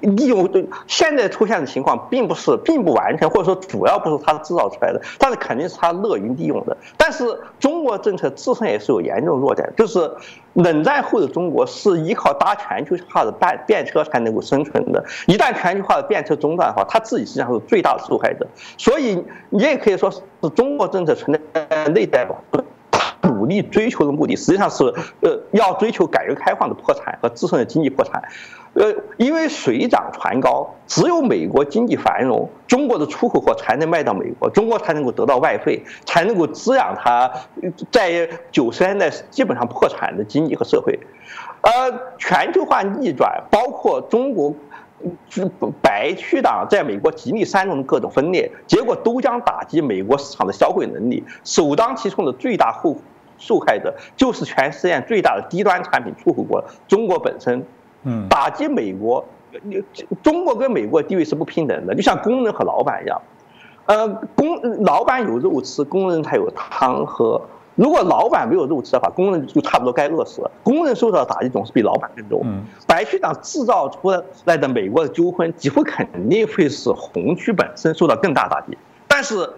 [0.00, 0.50] 利用
[0.88, 6.76] 现在出现的情况，并不是并不完全，或者说主要不是他制造出来的，但是肯定是他乐于利用的。
[6.96, 7.24] 但是
[7.60, 10.10] 中国政策自身也是有严重弱点，就是
[10.54, 18.44] 冷战后的中国是依靠搭全球化的便便车才能够生存的，一旦全球化的便车中断的话，他自己实际上是最大的受害者。
[18.76, 20.20] 所以你也可以说是
[20.56, 22.64] 中国政策存在内在矛盾。
[23.24, 24.84] 努力追求的目的实际上是，
[25.20, 28.22] 呃，要追求改革开放的破产和自身的经济破产，
[28.74, 37.30] 呃，因为水涨船高，只有美国经济繁荣，中国的出口货才能卖到美国，中国才能够得到外汇，才能够滋养它
[37.90, 40.98] 在九十年代基本上破产的经济和社会，
[41.62, 41.70] 呃，
[42.18, 44.54] 全球化逆转，包括中国。
[45.82, 51.22] 白区党在美国极力煽动的各种分裂，结果都将打击美国市场的消费能力。
[51.42, 52.96] 首当其冲的最大后
[53.38, 57.64] 受害者就是全世界最大的低端产品出口国中国本身。
[58.04, 59.24] 嗯，打击美国，
[60.22, 63.20] 中国跟美国地位是不平等的，就像工人和老板一样。
[63.86, 67.40] 呃，工老板有肉吃，工人才有汤喝。
[67.76, 70.50] 如果老板没有肉吃的话，工人就差不多该饿死了。
[70.62, 72.44] 工人受到的打击总是比老板更重。
[72.86, 74.12] 白区长制造出
[74.44, 78.78] 来的美国的纠纷，几乎肯定会使红区本身受到更大打击。
[79.08, 79.50] 但是，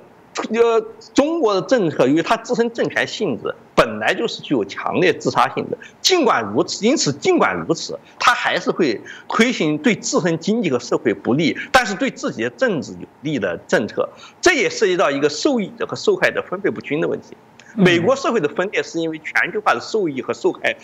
[0.51, 0.80] 呃，
[1.14, 14.09] 中国的政策由于它自身政权性质本来就是具有强烈自杀性的，尽管如此，因此尽管如此，它还是会推行对自身经济和社会不利，但是对自己的政治有利的政策。
[14.43, 17.34] 这也涉及到一个受益者和受害者分配不均的问题。
[17.74, 20.76] 美国社会的分裂是因为全球化的受益和受害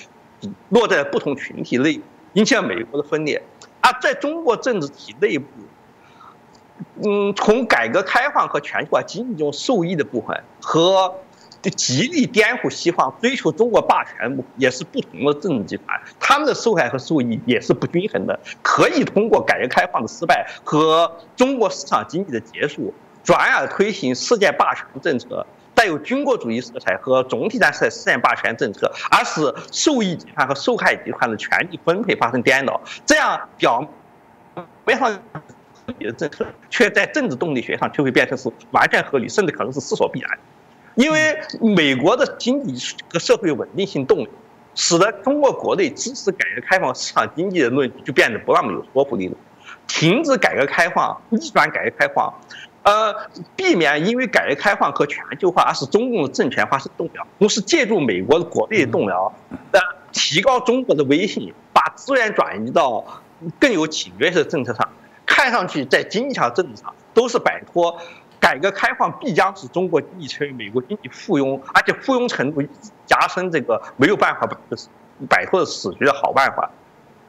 [0.70, 2.00] 落在不同群体内，
[2.32, 3.42] 引起了美国的分裂。
[3.82, 5.46] 而在中国政治体内部。
[7.04, 11.14] 嗯，从改革开放和全球化经济中受益的部分，和
[11.76, 18.38] 极力颠覆西方、追求中国霸权也是不同的政治集团，他们的受害和受益也是不均衡的。
[18.62, 33.88] 可以通过改革开放的失败和中国市场经济的结束，转而推行世界霸权政策，带有军国主义色彩和总体战式世界霸权政策，而使受益集团和受害集团的权力分配发生颠倒，这样表
[34.84, 35.16] 面上。
[35.98, 40.30] 你的政策却在政治动力学上就会变成是完全合理，甚至可能是势所必然。
[40.94, 44.28] 因为美国的经济和社会稳定性动力，
[44.74, 49.34] 使得中国国内支持改革开放市场经济的论据就变得不那么有说服力了。
[49.88, 52.32] 停止改革开放，逆转改革开放，
[52.82, 53.14] 呃，
[53.56, 59.34] 避免因为改革开放和全球化而使中共的政权发生动摇，同时借助美国的国内动摇，
[59.72, 59.80] 呃，
[60.12, 63.22] 提高中国的威信，把资源转移到
[63.58, 64.88] 更有侵略性的政策上。
[65.42, 68.00] 看上去在经济上、政治上都是摆脱
[68.38, 72.62] 改革开放，必将使中国经济成为美国经济附庸，而且附庸程度
[73.06, 74.48] 加深，这个没有办法
[75.28, 76.70] 摆脱的死局的好办法。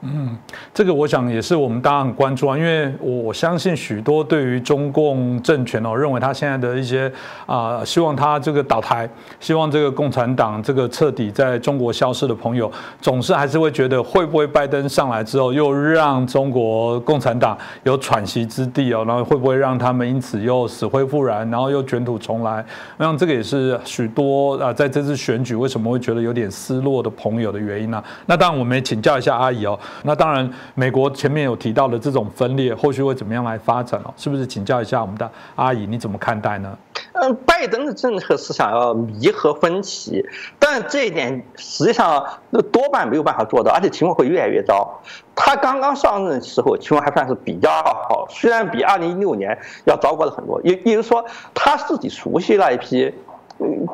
[0.05, 0.37] 嗯，
[0.73, 7.09] 这个我想也是我们大家很关注啊，因为我相信许多对于中共政权哦，认为他现在的一些
[7.45, 22.65] 啊，希望他这个倒台，希望这个共产党这个彻底在中国消失的朋友，总是还是会觉得会不会拜登上来之后又让中国共产党有喘息之地哦，然后会不会让他们因此又死灰复燃，然后又卷土重来？
[22.97, 28.03] 我想这个也是许多啊，在这次选举为什么会觉得有点失落的朋友的原因呢？
[28.25, 29.79] 那当然我们也请教一下阿姨哦。
[30.01, 34.13] 那当然，美国前面有提到的这种分裂，后续会怎么样来发展哦？
[34.17, 36.77] 是不是请教一下我们的阿姨，你怎么看待呢？
[37.13, 40.25] 嗯，拜登的政策是想要弥合分歧，
[40.57, 44.99] 但这一点实际上那多半没有办法做到，而且情况会越来越糟。
[45.35, 50.59] 他刚刚上任的时候情况还算是比较好，虽然比二零一六年要糟糕了很多。
[50.63, 51.23] 也也就是说，
[51.53, 53.13] 他自己熟悉那一批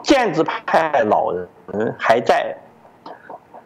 [0.01, 2.55] 建制派老人还在。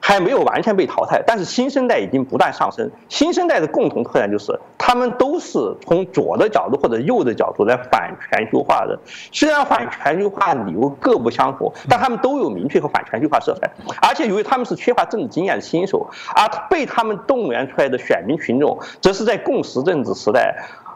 [0.05, 2.91] 还没有完全被淘汰，但是新生代已经不断上升。
[3.07, 8.99] 新生代的共同特点就是，他们都是从左的角度或者右的角度来反全球化的。
[9.31, 13.71] 虽然反全球化理由各不相同，但他们都有明确和反全球化色彩。
[14.01, 20.53] 而且由于他们是缺乏政治经验的新手，而被他们动员出来的选民群众，则是在共识政治时代。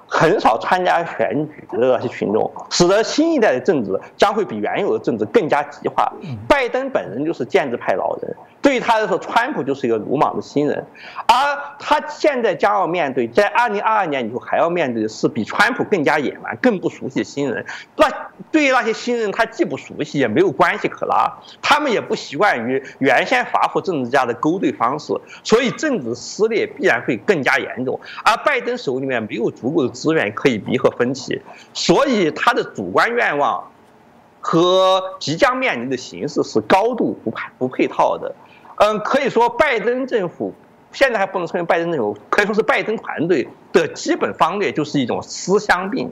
[0.09, 6.09] 很少参加选举的那些群众，使得新一代的政治将会比原有的政治更加极化。
[6.47, 8.33] 拜登本人就是建制派老人，
[8.67, 10.85] 对他来说，川普就是一个鲁莽的新人，
[11.25, 17.65] 而他现在将要面对，在二零二二年以后还要面对的是比川普更加野蛮、更不熟悉的新人。
[17.95, 18.11] 那
[18.51, 25.13] 对于那些新人，他既不熟悉，也没有关系可拉，他们也不习惯于原先华府政治家的勾兑方式，
[25.43, 27.97] 所以政治撕裂必然会更加严重。
[28.25, 29.93] 而拜登手里面没有足够的。
[29.97, 31.41] 资源可以弥合分歧，
[31.73, 33.71] 所以他的主观愿望
[34.39, 38.35] 和即将面临的形势是高度不配不配套的。
[38.77, 40.53] 嗯，可以说拜登政府
[40.91, 46.11] 现在还不能称为拜登政府，可以说是拜登团队的基本方略就是一种思乡病，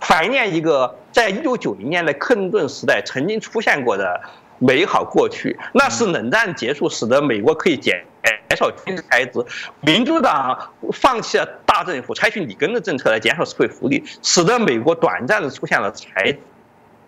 [0.00, 4.20] 怀念一个在一九九零年的克林顿时代曾经出现过的。
[4.64, 9.44] 美好过去，那是冷战结束使得美国可以减减少军事开支，
[9.80, 16.36] 民主党放弃了大政府，采取里根的政策来减少社会福利，使得美国短暂的出现了财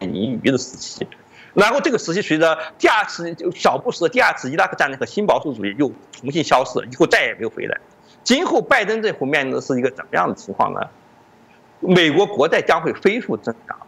[0.01, 1.07] 盈余的时期。
[1.55, 7.81] 然后这个时期随着第二次小布什的第二次伊拉克战争和新保守主义又重新消失，以后再也没有回来。
[8.23, 10.81] 今后拜登政府面临的是一个怎么样的情况呢？
[11.81, 13.79] 美国国债将会飞速增长。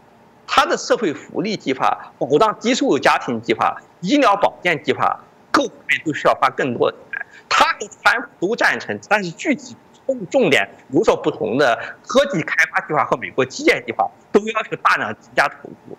[0.46, 5.18] 他的社会福利计划、保障低收入家庭计划、医疗保健计划，
[5.50, 7.26] 各方面都需要花更多的钱。
[7.48, 9.74] 他和川普都赞成，但是具体
[10.06, 15.98] 重重点有所不同的科技开发计划和美国基建计划，都要求大量增加投入。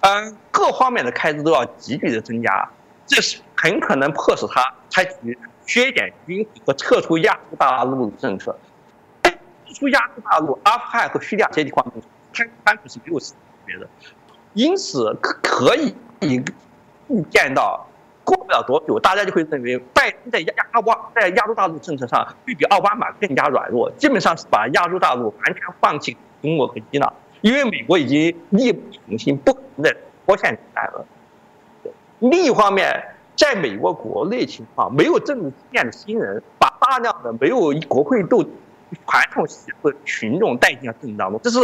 [0.00, 2.68] 嗯，各方面的开支都要急剧的增加，
[3.06, 8.56] 这是很可能迫使他采取削减军费和撤出亚洲大陆的政策。
[9.22, 11.84] 撤出亚洲大陆，阿富汗和叙利亚这些地方，
[12.32, 13.20] 川普是没有。
[13.66, 13.88] 别的，
[14.52, 17.84] 因此可可以预见到，
[18.22, 27.12] 过不了多久，大家就会认为拜登在亚亚巴在亚洲大陆政策上会比奥巴马更加软弱，基本上是把亚洲大陆完全放弃中国和伊朗。
[27.46, 31.06] 因为美国已经力不从心，不可能再脱线来了。
[32.18, 33.04] 另一方面，
[33.36, 38.42] 在美国国内情况，没有政治经验的新人，把大量的没有国会斗
[39.06, 41.60] 传统习俗的群众带进了政治当中，这是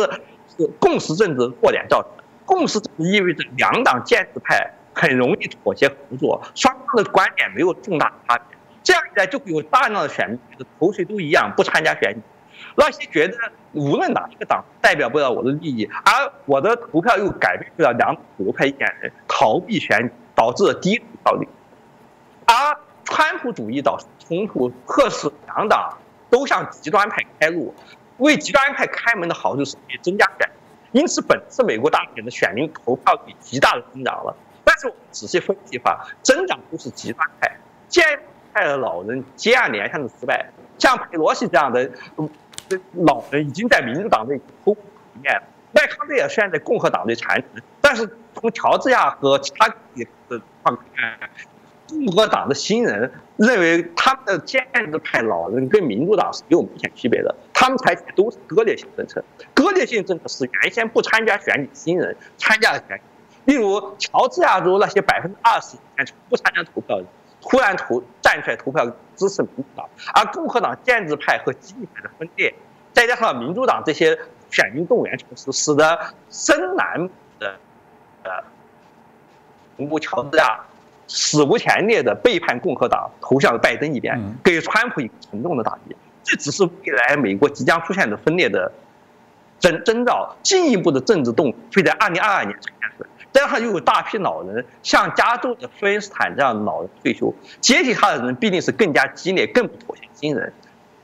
[0.57, 2.23] 是共识政治弱点造成的。
[2.47, 8.57] 共识政治意味着两党建制派很容易妥协合作，双方的观点没有重大差别。
[8.85, 10.39] 这样一来，就会有大量的选民
[10.79, 12.21] 投谁都一样，不参加选举。
[12.77, 13.37] 那些觉得
[13.73, 21.49] 无论哪一个党代表不了我的利益，而我的投票又改变不了两流派意见人，逃避选举，导致了低投票率。
[22.47, 25.97] 而川普主义导致冲突，迫使两党
[26.31, 27.75] 都向极端派开路。
[28.19, 30.49] 为极端派开门的好处是可以增加选，
[30.93, 34.37] 因此本次美国大选的选民投票率极大的增长了。
[34.65, 37.57] 但是我们仔细分析吧，增长都是极端派，
[37.89, 38.21] 建
[38.53, 41.91] 派的老人接二连三的失败，像佩洛西这样的。
[42.93, 44.77] 老人已经在民主党内头
[45.23, 45.43] 面，
[45.73, 51.31] 麦康奈尔虽然在共和党内传承，但是从乔治亚和其他的况看，
[51.89, 63.03] 共和党的新人认为他们的建制派老人跟民主党是有明显区别的，他们采取的都是割裂性政策，割裂性政策是原先不参加选举新人参加的选举，
[63.45, 67.11] 例如乔治亚州那些百分之二十以前不参加投票的人。
[67.43, 68.87] 突然投站出来投票
[69.17, 72.55] 支持民主党，而共和党建制派和激进派的分裂，
[72.93, 74.19] 再加上民主党这些
[74.51, 75.99] 选民动员措施，使得
[76.31, 77.55] 深蓝的
[78.23, 78.31] 呃，
[79.77, 80.61] 总部乔治亚
[81.09, 85.97] 史无前例的背叛共和党，投向了拜登一边，给川普一个沉重的打击。
[86.25, 88.71] 这只是未来美国即将出现的分裂的
[89.59, 92.57] 征征兆，进一步的政治动会在二零二二年
[93.33, 93.49] 出现出来。
[93.49, 100.53] 加上又有大批老人，像加州的弗恩斯坦这样的老人退休，接替他的人必定是更加激烈、更不妥协新人。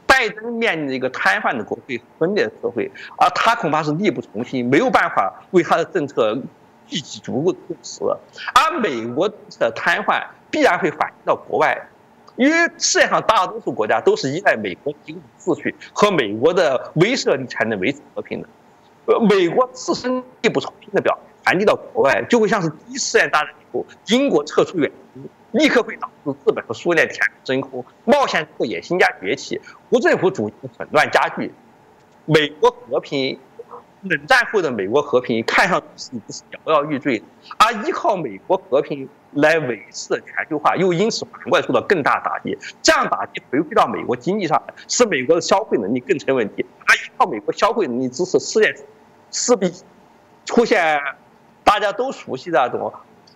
[0.06, 6.34] 拜登面临着一个瘫痪的国会、分裂的社会，而他恐怕是力不从心，没有办法为他的政策
[6.86, 8.00] 聚集足够的共识。
[8.54, 11.78] 而美国的瘫痪必然会反映到国外，
[12.36, 18.48] 因为世界上大多数国家都是依赖美国提供秩序和美国的威慑力才能维持和平的。
[19.06, 21.16] 呃，美国自身力不从心的表。
[21.48, 25.22] 传递到国外，就会像是第一次世界大战以后，英国撤出远东，
[25.52, 31.50] 立刻会导致日本和苏联填真空，冒险者野心家崛起，无政府主义的混乱加剧。
[32.26, 33.40] 美国和平，
[34.02, 37.22] 冷战后的美国和平看上去是摇摇欲坠，
[37.56, 42.58] 而依靠美国和平来维持的全球化，又因此反过来受到更大打击。
[42.82, 46.66] 这样打击回馈到美国经济上，使美国的消费能力更成问题。
[46.86, 48.74] 而依靠美国消费能力支持世界，
[49.30, 49.72] 势必
[50.44, 51.00] 出现。
[51.68, 52.90] 大家都熟悉的那种，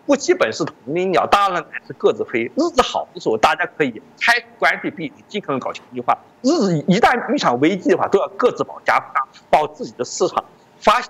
[0.06, 2.50] 不基本是同林鸟，大人还是各自飞。
[2.56, 8.98] 日子好的时候，大家可以开关闭闭，尽可能搞全球化；日子一旦遇上危机的话，都要各自保家
[9.50, 10.42] 保自己的市场
[10.80, 11.02] 发，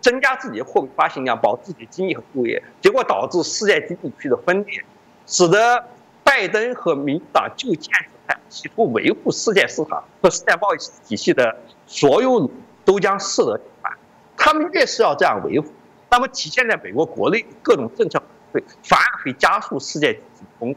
[0.00, 2.62] 增加自己的货币发行量，保自己的经济和就业。
[2.80, 4.82] 结果导致世界经济区的分裂，
[5.26, 5.84] 使得
[6.24, 11.54] 拜登和民主党就建制派企图维护世界市场和世界贸易体系的
[11.86, 12.50] 所有
[12.82, 13.92] 都将适得其反。
[14.38, 15.66] 他们越是要这样维护。
[16.12, 20.20] 那么体现在美国国内各种政策会反而会加速世界
[20.58, 20.76] 崩溃。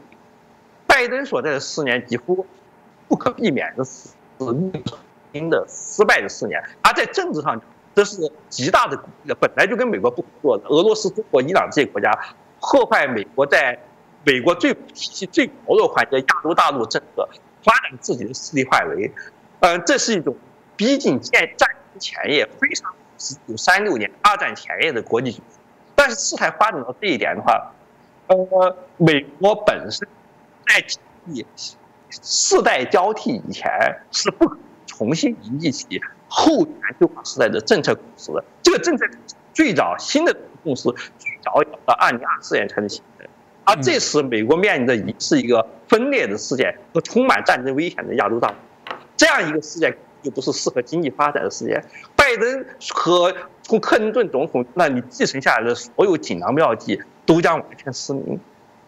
[0.86, 2.46] 拜登所在的四年几乎
[3.06, 4.08] 不可避免的是
[5.34, 7.60] 新的失败的四年，而在政治上
[7.94, 8.98] 这是极大的
[9.34, 12.10] 本来就跟美国不合作的俄罗斯、中国、伊朗这些国家
[12.58, 13.78] 破坏美国在
[14.24, 17.28] 美国最体系最薄弱环节亚洲大陆政策，
[17.62, 19.12] 发展自己的势力范围。
[19.60, 20.34] 嗯，这是一种
[20.76, 22.94] 逼近建战争前夜非常。
[23.34, 25.58] 一九三六年二战前夜的国际局势，
[25.94, 27.72] 但是事态发展到这一点的话，
[28.26, 30.06] 呃，美国本身
[30.66, 30.84] 在
[32.10, 33.70] 世代交替以前
[34.12, 34.56] 是不可
[34.86, 38.44] 重新凝聚起后全球化时代的政策共识的。
[38.62, 39.04] 这个政策
[39.52, 40.82] 最早新的共识
[41.18, 43.26] 最早要到二零二四年才能形成，
[43.64, 48.54] 而这时美国面临的已是一个分裂的世界和充满战争危险的亚洲大陆，
[49.16, 49.96] 这样一个世界。
[50.22, 51.84] 就不是适合经济发展的时间。
[52.26, 58.40] 拜登和从克林顿总统那里继承下来的所有锦囊妙计，都将完全失明。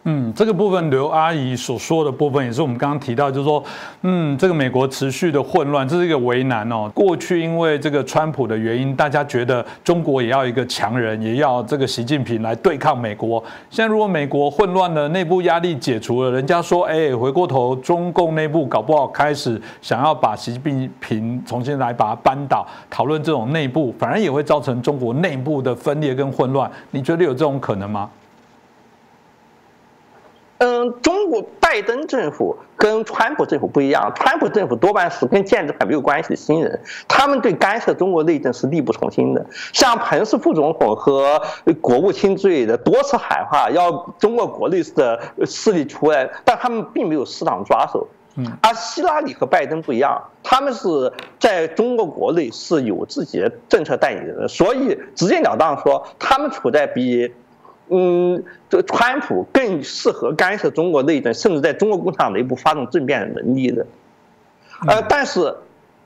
[0.05, 3.61] 嗯，这个部分刘阿姨所说的部分，也是我们刚刚提到，就是说，
[4.03, 6.89] 嗯，这个美国持续的混乱，这是一个为难哦。
[6.95, 13.43] 过去因为这个川普的原因，大家觉得中国也要一个强人，也要这个习近平来对抗美国。
[13.69, 26.71] 现在如果美国混乱了，内部压力解除了，人家说，哎，回过头，中共内部搞不好开始想要把习近平重新来把它扳倒，讨论这种内部，反而也会造成中国内部的分裂跟混乱。
[26.91, 28.09] 你觉得有这种可能吗？
[30.59, 39.45] 嗯，嗯，中国拜登政府跟川普政府不一样，川普政府多半是跟建制派没有关系的新人，他们对干涉中国内政是力不从心的。
[39.73, 41.41] 像彭斯副总统和
[41.81, 48.07] 国务卿之类的多次喊话，要中国国内的势力出来，但他们并没有适当抓手。
[48.61, 57.33] 而希拉里和拜登不一样，他们是在中国国内是有自己的政策代理人，所以直截了当说，他们处在比，
[57.89, 63.85] 嗯，这川普更适合干涉中国内政，甚至在中国共产党内部发动政变的能力的。
[64.87, 65.55] 呃，但是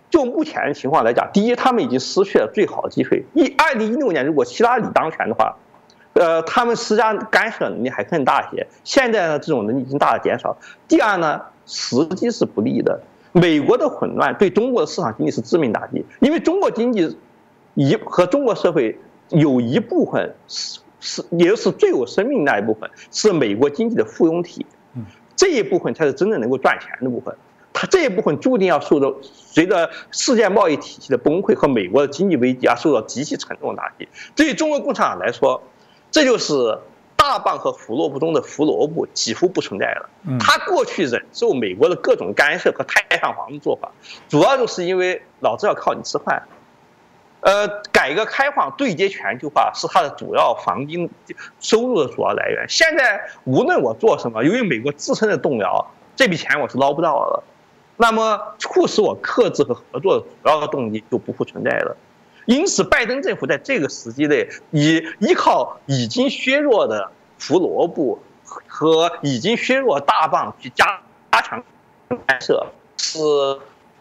[0.09, 3.23] 就目前的情况来讲，第一，他们已经失去了最好的机会。
[3.34, 5.55] 一二零一六年，如果希拉里当权的话，
[6.13, 8.67] 呃，他们施加干涉能力还更大一些。
[8.84, 10.57] 现在呢，这种能力已经大大减少。
[10.88, 11.41] 第二呢？
[11.65, 12.99] 时机是不利的，
[13.31, 17.17] 美国的混乱对中国的市场经济是致命打击，因为中国经济
[17.73, 20.36] 一和中国社会有一部分
[21.04, 24.66] 是是也就是最有生命那一部分是美国经济的附庸体，
[25.36, 27.36] 这一部分才是真正能够赚钱的部分，
[27.74, 34.08] 它这一部分注定要受到随着世界贸易体系的崩溃和美国的经济危机而受到极其沉重的打击。
[34.36, 35.62] 对于中国共产党来说，
[36.10, 36.80] 这就是。
[37.16, 40.10] 大棒和胡萝卜中的胡萝卜几乎不存在了。
[40.41, 43.89] 他过去忍受美国的各种干涉和太上皇的做法，
[44.28, 46.43] 主要就是因为老子要靠你吃饭。
[47.44, 51.10] 呃，改革开放对接全球化是它的主要黄金
[51.60, 52.66] 收入的主要来源。
[52.70, 57.44] 现在无论我做什么，由于美国自身的动摇，这笔钱我是捞不到了。
[57.98, 61.96] 那么促使我克制和合作的主要的动机就不复存在了。
[62.46, 67.12] 因此，拜登政府在这个时机内，以依靠已经削弱的
[67.48, 68.20] 胡萝卜
[68.68, 71.64] 和已经削弱大棒去加加强
[72.26, 72.66] 干涉，
[72.98, 73.20] 是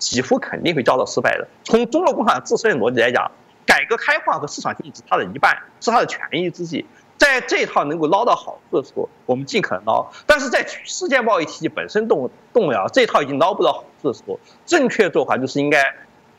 [0.02, 1.46] 几乎肯定会遭到失败的。
[1.62, 3.30] 从中国共产党自身的逻辑来讲，
[3.64, 6.84] 改革开放和市场经济是它的一半，是它的权宜之计。
[7.16, 15.80] 在这一套能够捞到好处的时候，我们尽可能捞；但是在世界贸易体系本身动动摇，这套已经捞不到好处的时候，正确做法就是应该。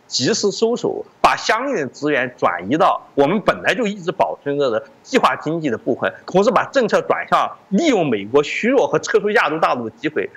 [0.06, 10.30] 及时收手，把相应的资源转移到我们本来就一直保存着的计划经济的部分，同时把政策转向利用美国虚弱和撤出亚洲大陆的机会，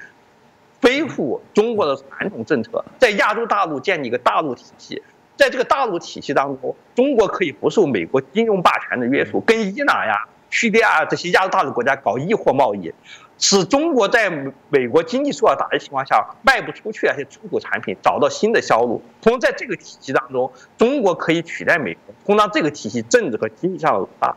[0.83, 5.03] 恢复中国的传统政策，在亚洲大陆建立一个大陆体系。
[5.37, 12.93] 在这个大陆体系当中，中国可以不受美国金融霸权的约束，跟伊朗呀、叙利亚这些亚洲大陆国家搞易货贸易。
[13.39, 14.31] 使中国在
[14.71, 19.03] 美国经济受到打击情况下卖不出去那些出口产品，找到新的销路。
[19.21, 24.35] 同时，在这个体系当中，中国可以取代美国，充当这个体系政治和经济上的老大。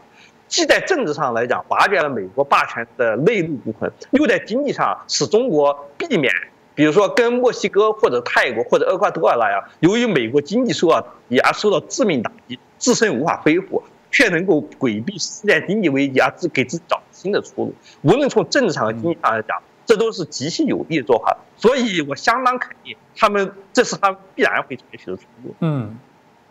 [0.50, 6.34] 既在政治上来讲瓦解了美国霸权的内陆部分，又在经济上使中国避免，
[6.76, 13.82] 比如说跟墨西哥或者泰国或者厄瓜多尔那样，由于美国经济受到打击而受到致命打击，自身无法恢复。
[14.12, 17.76] 却能够规避世界经济危机，而自给自己找新的出路。
[18.02, 21.38] 无论从政治上和经济上来讲，这都是极其有利的做法。
[21.58, 25.54] 所以我相当肯定，他们这是他们必然会采取的出路。
[25.60, 26.00] 嗯。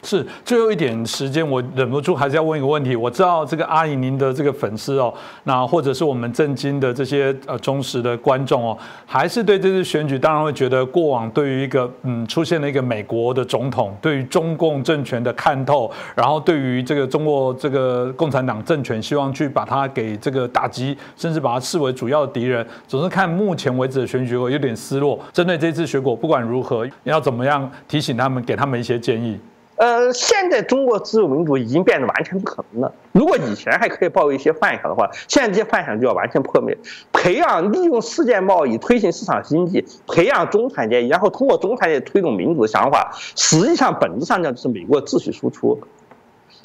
[0.04, 2.94] 是最后一点时间，我忍不住还是要问一个问题。
[2.94, 5.12] 我知道这个阿姨您的这个粉丝哦，
[5.44, 25.18] 那或者是我们震惊的这些呃忠实的观众哦，还是对这次选举当然会觉得过往对于一个嗯出现了一个美国的总统，对于中共政权的看透，然后对于这个中国这个共产党政权，希望去把它给这个打击，甚至把它视为主要的敌人，总是看目前为止的选举有点失落。
[25.32, 29.38] 针对这次选果，不管如何，要怎么样提醒他们，给他们一些建议。
[29.78, 32.92] 呃，现在中国自由民主已经变得完全不可能了。
[33.12, 36.76] 如果以前还可以抱一些幻想的话，现在这些幻想就要完全破灭。
[37.12, 45.78] 培养利用世界贸易推行市场经济，培养中产阶级，然后通过中产阶级推动民主的想法，实际上本质上讲就是美国秩序输出。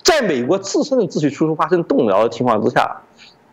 [0.01, 3.03] 在美国自身的秩序输出发生动摇的情况之下，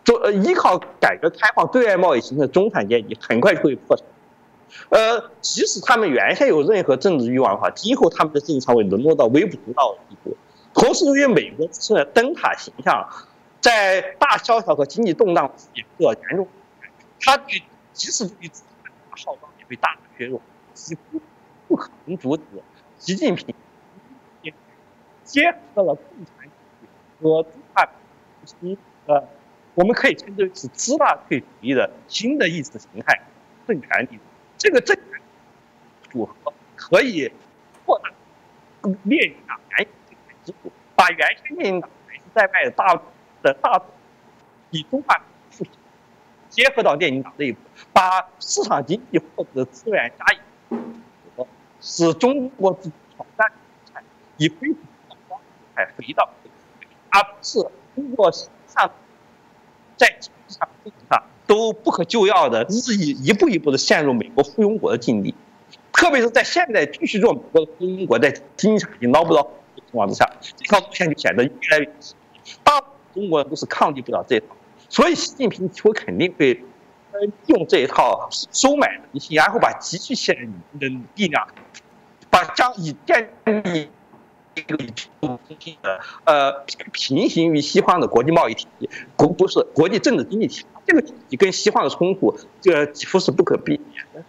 [0.03, 4.03] 就呃依靠改革开放对外贸易形成的中产阶级很快就会破产。
[4.89, 10.35] 呃，即使他们原先有任何政治欲望的话，今后他们的政治上会沦落到微不足道的地步。
[10.73, 13.07] 同时，由于美国自身的灯塔形象，
[13.59, 16.47] 在大萧条和经济动荡也受到严重，
[17.19, 17.61] 他对
[17.93, 20.41] 即使对自己的号召也会大大削弱，
[20.73, 21.21] 几乎
[21.67, 22.43] 不可能阻止
[22.97, 23.53] 习近平
[25.23, 26.87] 结合了共产主义
[27.21, 27.89] 和中华
[28.61, 29.23] 民族呃，
[29.75, 33.21] 我们可以称之为是资大退主义的新的意识形态
[33.67, 34.21] 政权体制。
[34.61, 35.19] 这个政权
[36.11, 37.31] 组合可以
[37.83, 38.11] 扩大
[39.05, 41.89] 列宁党原先支部，把原先列宁党
[42.35, 43.01] 在外的大
[43.41, 43.81] 的大
[44.69, 45.73] 以中华复兴
[46.49, 47.57] 结合到列宁党内部，
[47.91, 50.37] 把市场经济获得资源加以
[50.69, 50.77] 组
[51.35, 51.47] 合
[51.79, 53.51] 使中国自己挑战
[54.37, 54.77] 以恢复
[55.27, 55.39] 方
[55.75, 56.29] 式回到，
[57.09, 57.63] 而不是
[57.95, 58.91] 通过上
[59.97, 61.23] 在经济上、政治上。
[61.51, 65.35] 都不可救药的日益一步一步的陷入美国附庸国的境地，
[65.91, 71.85] 特别是在现在继续做美国的附庸国，在经济上已经捞不到的情况之下，这条路线就显得越来越
[72.63, 74.45] 大部分中国人都是抗拒不了这一套，
[74.87, 76.57] 所以习近平以后肯定会
[77.47, 80.39] 用这一套收买人心，然后把积蓄起来
[80.79, 81.45] 的力量，
[82.29, 83.29] 把将以建
[83.65, 83.89] 立。
[84.53, 84.75] 一个
[85.21, 86.51] 中心的呃
[86.91, 94.23] 平行于西方的国际贸易体系，国不是国际政治经济体系，这个你跟西化的冲突，这个几乎是不可避免的。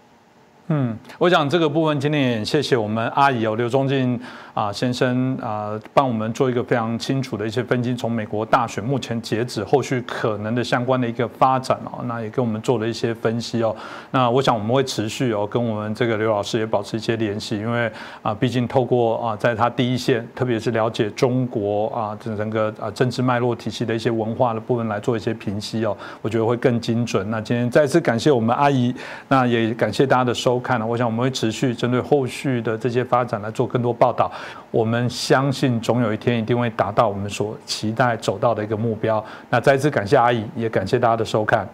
[0.69, 4.19] 嗯，我想这个部分今天也谢谢我们阿姨哦，刘忠进
[4.55, 13.75] 啊先生啊，帮我们做一个非常清楚的一些分析，从美国大选目前截止，后续可能的相关的一个发展哦，那也跟我们做了一些分析哦。
[14.11, 17.91] 那我想我们会持续哦，跟我们这个刘老师也保持一些联系，因为
[18.23, 27.31] 啊，毕竟透过啊，在他第一线，特别是了解中国啊这整个啊政治脉络体系的一些文化的部分来做一些评析哦，我觉得会更精准。
[27.31, 28.95] 那今天再次感谢我们阿姨，
[29.29, 30.61] 那也感谢大家的收。
[30.61, 34.31] 看了，我想我们会持续针对后续的这些发展来做更多报道。
[34.71, 39.25] 我们相信总有一天一定会达到我们所期待走到的一个目标。
[39.51, 41.69] 那再次感谢阿姨，也感谢大家的收看。